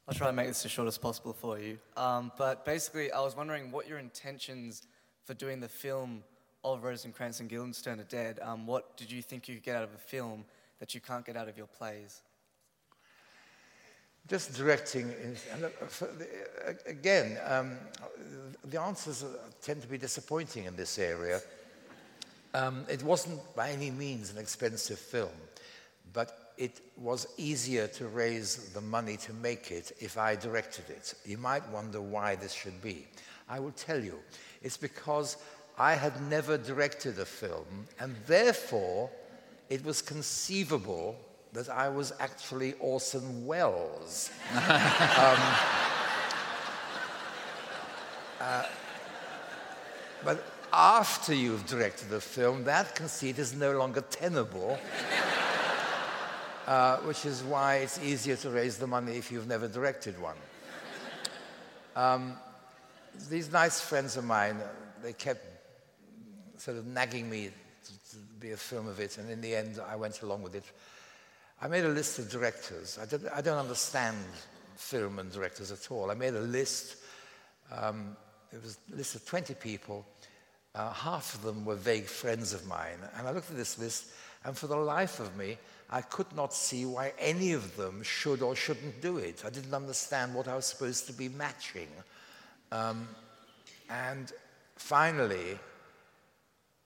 [0.07, 1.77] I'll try to make this as short as possible for you.
[1.97, 4.83] Um, but basically, I was wondering what your intentions
[5.25, 6.23] for doing the film
[6.63, 8.39] of Rosencrantz and Guildenstern are dead.
[8.41, 10.45] Um, what did you think you could get out of a film
[10.79, 12.21] that you can't get out of your plays?
[14.29, 15.45] Just directing, is,
[16.85, 17.77] again, um,
[18.65, 19.25] the answers
[19.61, 21.41] tend to be disappointing in this area.
[22.53, 25.29] Um, it wasn't by any means an expensive film,
[26.13, 31.13] but it was easier to raise the money to make it if I directed it.
[31.25, 33.05] You might wonder why this should be.
[33.47, 34.19] I will tell you.
[34.63, 35.37] It's because
[35.77, 39.11] I had never directed a film, and therefore
[39.69, 41.15] it was conceivable
[41.53, 44.31] that I was actually Orson Welles.
[44.53, 45.37] um,
[48.41, 48.63] uh,
[50.23, 50.43] but
[50.77, 54.77] after you've directed a film, that conceit is no longer tenable,
[56.67, 60.35] uh, which is why it's easier to raise the money if you've never directed one.
[61.95, 62.37] Um,
[63.27, 64.57] these nice friends of mine,
[65.01, 65.43] they kept
[66.61, 67.49] sort of nagging me
[67.83, 70.53] to, to, be a film of it, and in the end, I went along with
[70.53, 70.63] it.
[71.59, 72.99] I made a list of directors.
[73.01, 74.17] I, did, I don't understand
[74.75, 76.11] film and directors at all.
[76.11, 76.97] I made a list.
[77.71, 78.15] Um,
[78.53, 80.05] it was a list of 20 people
[80.77, 82.99] uh, half of them were vague friends of mine.
[83.17, 84.05] And I looked at this list,
[84.45, 85.57] and for the life of me,
[85.89, 89.43] I could not see why any of them should or shouldn't do it.
[89.43, 91.87] I didn't understand what I was supposed to be matching.
[92.71, 93.07] Um,
[93.89, 94.31] and
[94.75, 95.57] finally,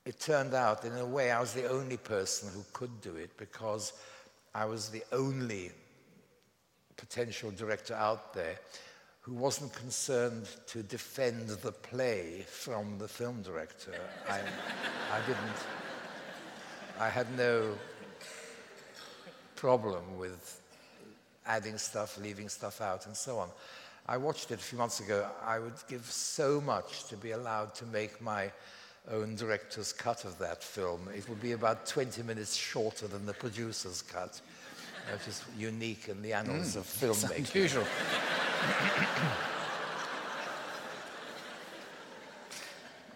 [0.06, 3.36] it turned out, in a way, I was the only person who could do it
[3.38, 3.92] because
[4.56, 5.72] I was the only
[6.96, 8.58] potential director out there
[9.22, 13.94] who wasn't concerned to defend the play from the film director.
[14.28, 15.60] I, I didn't.
[17.00, 17.76] I had no
[19.56, 20.60] problem with
[21.46, 23.50] adding stuff, leaving stuff out, and so on.
[24.08, 25.28] I watched it a few months ago.
[25.46, 28.52] I would give so much to be allowed to make my
[29.12, 31.08] own director's cut of that film.
[31.16, 34.42] It would be about 20 minutes shorter than the producer's cut,
[35.12, 37.54] which is unique in the annals mm, of filmmaking.
[37.56, 37.86] Unusual.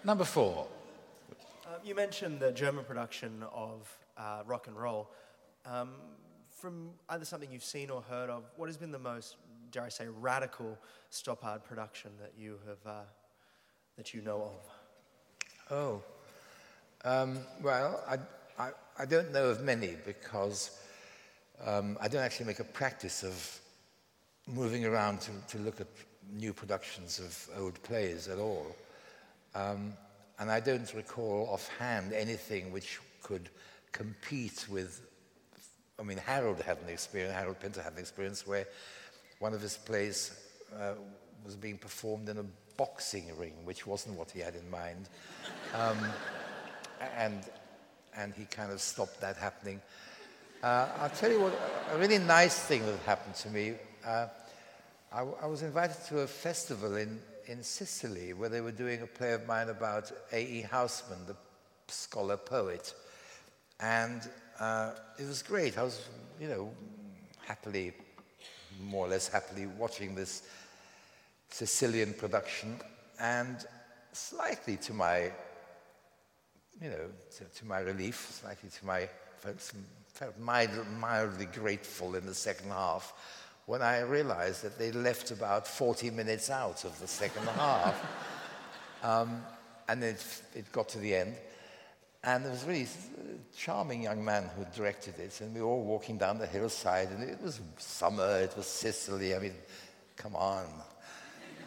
[0.03, 0.67] Number four.
[1.65, 5.09] Um, you mentioned the German production of uh, Rock 'n' Roll.
[5.65, 5.93] Um,
[6.51, 9.35] from either something you've seen or heard of, what has been the most,
[9.72, 10.77] dare I say, radical
[11.11, 13.01] Stoppard production that you have, uh,
[13.97, 14.72] that you know of?
[15.72, 16.03] Oh,
[17.03, 18.17] um, well, I,
[18.57, 20.80] I, I, don't know of many because
[21.64, 23.60] um, I don't actually make a practice of
[24.48, 25.88] moving around to, to look at
[26.32, 28.76] new productions of old plays at all.
[29.53, 29.94] Um,
[30.40, 33.49] and I don't recall offhand anything which could
[33.91, 35.02] compete with.
[35.98, 38.68] I mean, Harold had an experience, Harold Pinter had an experience where
[39.40, 40.38] one of his plays
[40.77, 40.94] uh,
[41.45, 42.45] was being performed in a
[42.77, 45.07] boxing ring, which wasn't what he had in mind.
[45.73, 45.98] Um,
[47.18, 47.41] and,
[48.18, 49.82] and he kind of stopped that happening.
[50.66, 51.54] Uh, I'll tell you what,
[51.92, 54.26] a really nice thing that happened to me uh,
[55.14, 59.06] I, I, was invited to a festival in, in Sicily where they were doing a
[59.06, 60.66] play of mine about A.E.
[60.72, 61.36] Housman, the
[61.88, 62.96] scholar poet.
[63.80, 64.28] And
[64.60, 65.78] uh, it was great.
[65.78, 66.10] I was,
[66.42, 66.72] you know,
[67.46, 67.94] happily,
[68.82, 70.48] more or less happily, watching this
[71.52, 72.80] Sicilian production.
[73.20, 73.64] And
[74.14, 75.32] slightly to my,
[76.82, 77.06] you know,
[77.38, 79.62] to, to my relief, slightly to my, felt,
[80.16, 83.14] felt mildly grateful in the second half
[83.66, 87.96] when I realized that they left about 40 minutes out of the second half.
[89.04, 89.44] Um,
[89.88, 91.36] and it, it got to the end.
[92.24, 92.88] And there was really
[93.56, 97.22] charming young man who directed it, and we were all walking down the hillside, and
[97.22, 99.36] it was summer, it was Sicily.
[99.36, 99.54] I mean,
[100.16, 100.66] come on.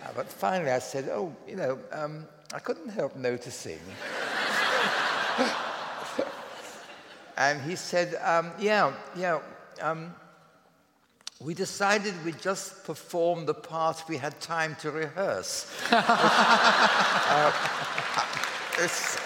[0.03, 3.79] Uh, but finally, I said, "Oh, you know, um, I couldn't help noticing."
[7.39, 9.41] and he said, um, "Yeah, yeah."
[9.81, 10.15] Um,
[11.41, 15.73] we decided we'd just perform the part we had time to rehearse.
[15.93, 17.53] uh,
[18.81, 19.17] it's,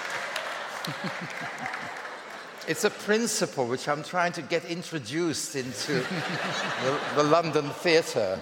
[2.69, 8.39] it's a principle which I'm trying to get introduced into the, the London theatre.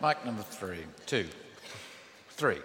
[0.00, 1.28] Mike number three, two,
[2.30, 2.58] three.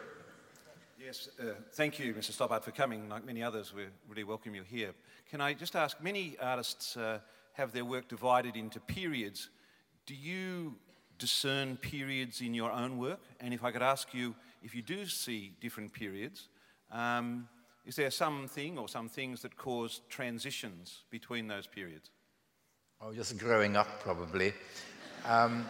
[1.10, 2.32] Yes, uh, thank you, Mr.
[2.32, 3.10] Stoppard, for coming.
[3.10, 4.92] Like many others, we really welcome you here.
[5.32, 7.18] Can I just ask, many artists uh,
[7.54, 9.50] have their work divided into periods.
[10.06, 10.76] Do you
[11.18, 13.22] discern periods in your own work?
[13.40, 16.48] And if I could ask you, if you do see different periods,
[16.92, 17.50] um,
[17.88, 22.12] is there something or some things that cause transitions between those periods?
[23.02, 24.54] Oh, just growing up, probably.
[25.26, 25.66] Um,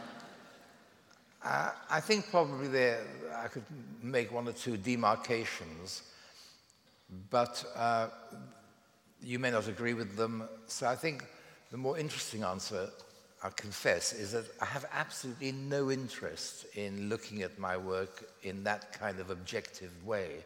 [1.43, 3.01] uh, I think probably there
[3.37, 3.63] I could
[4.03, 6.03] make one or two demarcations,
[7.29, 8.07] but uh,
[9.21, 10.43] you may not agree with them.
[10.67, 11.25] So I think
[11.71, 12.89] the more interesting answer,
[13.43, 18.63] I confess, is that I have absolutely no interest in looking at my work in
[18.63, 20.43] that kind of objective way.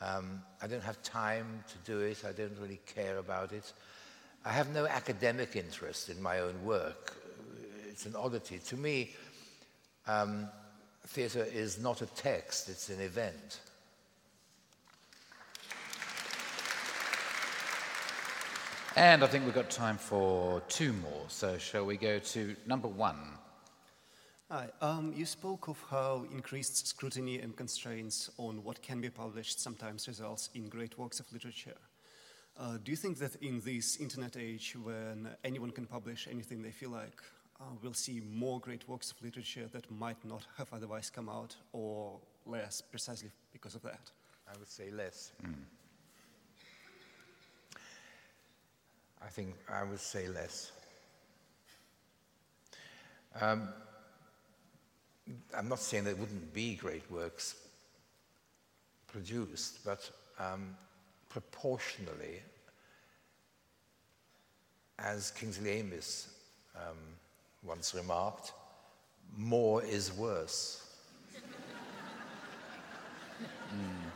[0.00, 2.24] Um, I don't have time to do it.
[2.24, 3.72] I don't really care about it.
[4.44, 7.16] I have no academic interest in my own work.
[7.88, 8.58] It's an oddity.
[8.58, 9.10] To me,
[10.08, 10.48] um,
[11.06, 13.60] theatre is not a text, it's an event.
[18.96, 21.24] And I think we've got time for two more.
[21.28, 23.38] So, shall we go to number one?
[24.50, 24.70] Hi.
[24.80, 30.08] Um, you spoke of how increased scrutiny and constraints on what can be published sometimes
[30.08, 31.76] results in great works of literature.
[32.58, 36.72] Uh, do you think that in this internet age, when anyone can publish anything they
[36.72, 37.22] feel like,
[37.60, 41.56] uh, we'll see more great works of literature that might not have otherwise come out,
[41.72, 44.10] or less, precisely because of that?
[44.52, 45.32] I would say less.
[45.44, 45.54] Mm.
[49.20, 50.72] I think I would say less.
[53.40, 53.68] Um,
[55.56, 57.56] I'm not saying there wouldn't be great works
[59.08, 60.76] produced, but um,
[61.28, 62.40] proportionally,
[64.98, 66.28] as Kingsley Amis
[66.76, 66.96] um,
[67.62, 68.52] once remarked,
[69.36, 70.84] more is worse.
[73.74, 74.08] mm.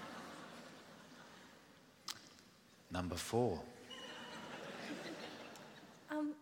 [2.90, 3.59] Number four.
[6.10, 6.35] Um,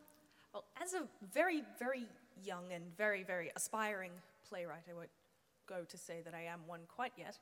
[0.53, 2.07] well, as a very, very
[2.45, 4.11] young and very, very aspiring
[4.49, 5.11] playwright, I won't
[5.69, 7.39] go to say that I am one quite yet.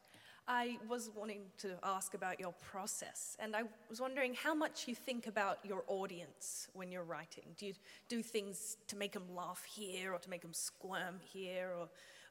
[0.51, 4.95] I was wanting to ask about your process, and I was wondering how much you
[4.95, 7.45] think about your audience when you're writing.
[7.59, 7.75] Do you
[8.09, 11.83] do things to make them laugh here, or to make them squirm here, or,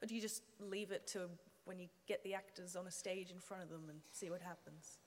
[0.02, 1.30] or do you just leave it to
[1.66, 4.42] when you get the actors on a stage in front of them and see what
[4.42, 4.98] happens?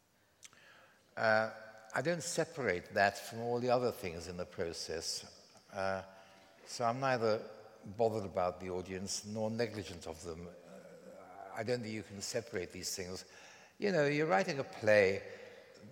[1.16, 1.48] Uh,
[1.92, 5.24] I don't separate that from all the other things in the process.
[5.74, 6.02] Uh,
[6.64, 7.40] so I'm neither
[7.98, 10.46] bothered about the audience nor negligent of them.
[11.56, 13.24] I don't think you can separate these things.
[13.78, 15.22] You know, you're writing a play.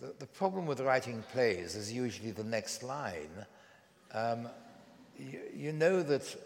[0.01, 3.47] The, the problem with writing plays is usually the next line.
[4.13, 4.49] Um,
[5.19, 6.37] you, you, know that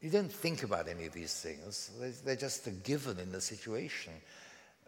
[0.00, 3.40] you don't think about any of these things, they're, they're just a given in the
[3.40, 4.12] situation.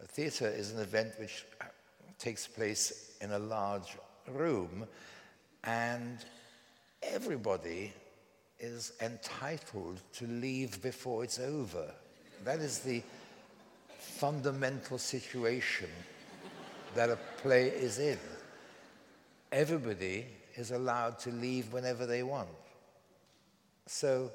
[0.05, 1.43] Theatre is an event which
[2.19, 3.97] takes place in a large
[4.27, 4.87] room,
[5.63, 6.23] and
[7.01, 7.93] everybody
[8.59, 11.91] is entitled to leave before it's over.
[12.47, 13.03] That is the
[13.99, 15.89] fundamental situation
[16.95, 18.17] that a play is in.
[19.51, 22.47] Everybody is allowed to leave whenever they want.
[23.85, 24.31] So,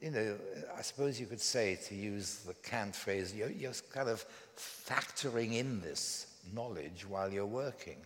[0.00, 0.36] you know,
[0.78, 4.24] I suppose you could say, to use the cant phrase, you're, you're kind of
[4.56, 7.96] factoring in this knowledge while you're working.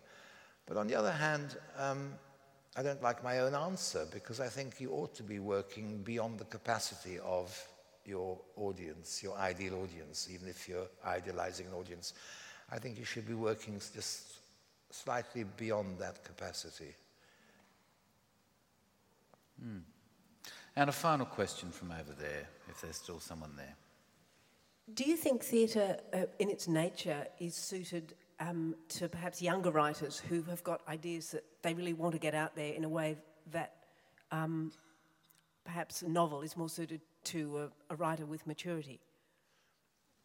[0.64, 2.14] But on the other hand, um,
[2.74, 6.38] I don't like my own answer because I think you ought to be working beyond
[6.38, 7.54] the capacity of
[8.10, 12.12] your audience, your ideal audience, even if you're idealizing an audience.
[12.72, 14.40] I think you should be working just
[14.90, 16.94] slightly beyond that capacity.
[19.64, 19.82] Mm.
[20.76, 23.74] And a final question from over there, if there's still someone there.
[24.94, 30.18] Do you think theatre, uh, in its nature, is suited um, to perhaps younger writers
[30.18, 33.16] who have got ideas that they really want to get out there in a way
[33.52, 33.74] that
[34.32, 34.72] um,
[35.64, 39.00] perhaps a novel is more suited to a, a writer with maturity?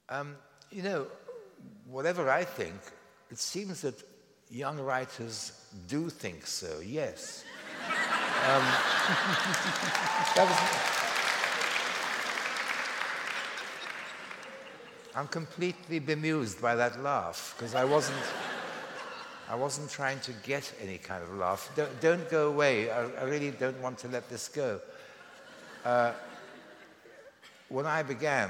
[0.09, 0.35] Um,
[0.71, 1.07] you know,
[1.89, 2.75] whatever I think,
[3.31, 3.95] it seems that
[4.49, 5.51] young writers
[5.87, 7.43] do think so, yes.
[8.47, 8.63] um,
[10.37, 10.95] was,
[15.15, 18.19] I'm completely bemused by that laugh because I wasn't,
[19.49, 21.71] I wasn't trying to get any kind of laugh.
[21.75, 22.91] Don't, don't go away.
[22.91, 24.81] I, I, really don't want to let this go.
[25.85, 26.11] Uh,
[27.69, 28.49] when I began,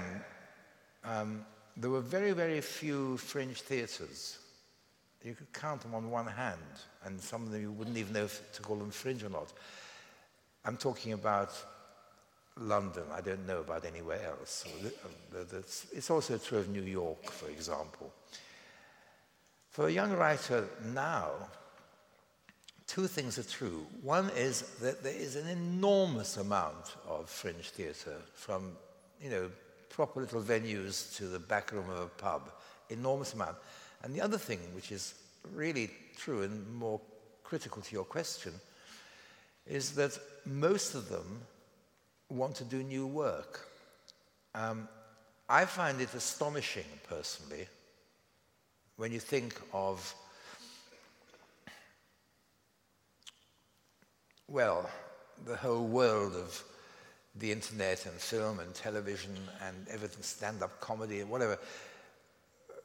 [1.04, 1.46] um,
[1.78, 4.40] there were very, very few fringe theatres.
[5.24, 6.62] You could count them on one hand,
[7.04, 9.52] and some of them you wouldn't even know to call them fringe or not.
[10.64, 11.52] I'm talking about
[12.60, 13.04] London.
[13.14, 14.66] I don't know about anywhere else.
[15.94, 18.14] It's also true of New York, for example.
[19.70, 21.32] For a young writer now,
[22.88, 23.86] two things are true.
[24.02, 28.78] One is that there is an enormous amount of fringe theatre, from
[29.26, 29.50] you know
[29.90, 32.52] proper little venues to the back room of a pub,
[32.90, 33.56] enormous amount.
[34.04, 35.16] And the other thing, which is
[35.52, 37.02] really true and more
[37.44, 38.54] critical to your question,
[39.66, 41.42] is that most of them
[42.30, 43.68] want to do new work.
[44.54, 44.88] Um,
[45.50, 47.68] I find it astonishing, personally,
[48.98, 50.14] when you think of,
[54.48, 54.88] well,
[55.46, 56.64] the whole world of
[57.38, 59.36] the internet and film and television
[59.66, 61.58] and everything, stand up comedy and whatever.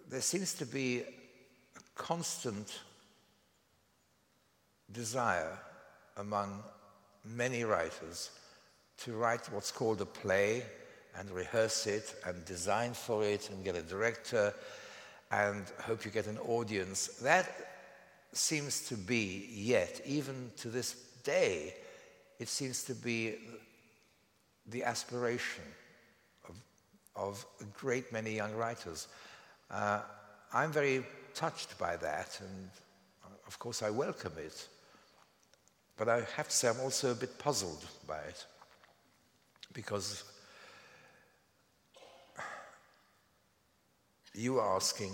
[0.08, 2.80] There seems to be a constant
[4.92, 5.56] desire
[6.16, 6.62] among
[7.24, 8.30] many writers
[8.98, 10.64] to write what's called a play
[11.16, 14.52] and rehearse it and design for it and get a director
[15.30, 17.06] and hope you get an audience.
[17.22, 17.48] That
[18.32, 21.74] seems to be, yet, even to this day,
[22.38, 23.36] it seems to be
[24.70, 25.64] the aspiration
[26.48, 26.56] of,
[27.16, 29.08] of a great many young writers.
[29.70, 30.00] Uh,
[30.52, 32.70] I'm very touched by that, and
[33.46, 34.68] of course, I welcome it.
[35.96, 38.44] But I have to say, I'm also a bit puzzled by it
[39.72, 40.24] because
[44.34, 45.12] you are asking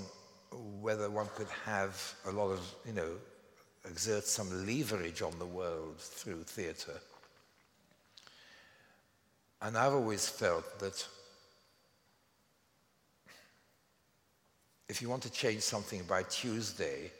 [0.80, 3.10] whether one could have a lot of, you know,
[3.84, 7.00] exert some leverage on the world through theatre.
[9.62, 11.06] And I've always felt that
[14.88, 17.10] if you want to change something by Tuesday,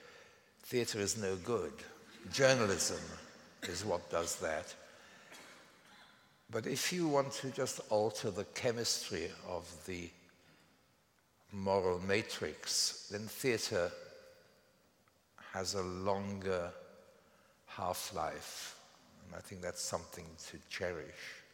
[0.63, 1.73] theatre is no good.
[2.33, 3.01] Journalism
[3.63, 4.75] is what does that.
[6.51, 10.09] But if you want to just alter the chemistry of the
[11.53, 13.91] moral matrix, then theatre
[15.53, 16.71] has a longer
[17.67, 18.79] half life.
[19.25, 21.46] And I think that's something to cherish.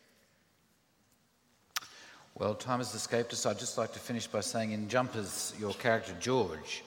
[2.35, 3.45] Well, time has escaped us.
[3.45, 6.83] I'd just like to finish by saying in Jumpers, your character George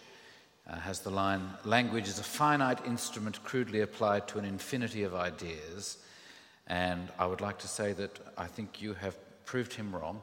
[0.68, 5.14] uh, has the line Language is a finite instrument crudely applied to an infinity of
[5.14, 6.00] ideas.
[6.66, 9.16] And I would like to say that I think you have
[9.46, 10.20] proved him wrong.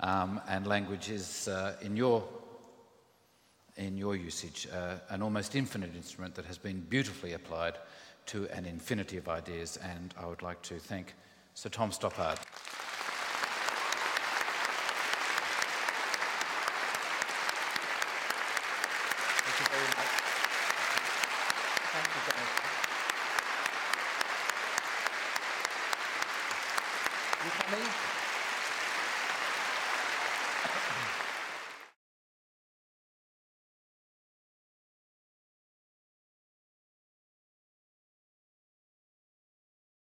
[0.00, 2.26] Um, and language is, uh, in, your,
[3.76, 7.74] in your usage, uh, an almost infinite instrument that has been beautifully applied
[8.26, 9.78] to an infinity of ideas.
[9.82, 11.12] And I would like to thank
[11.52, 12.38] Sir Tom Stoppard.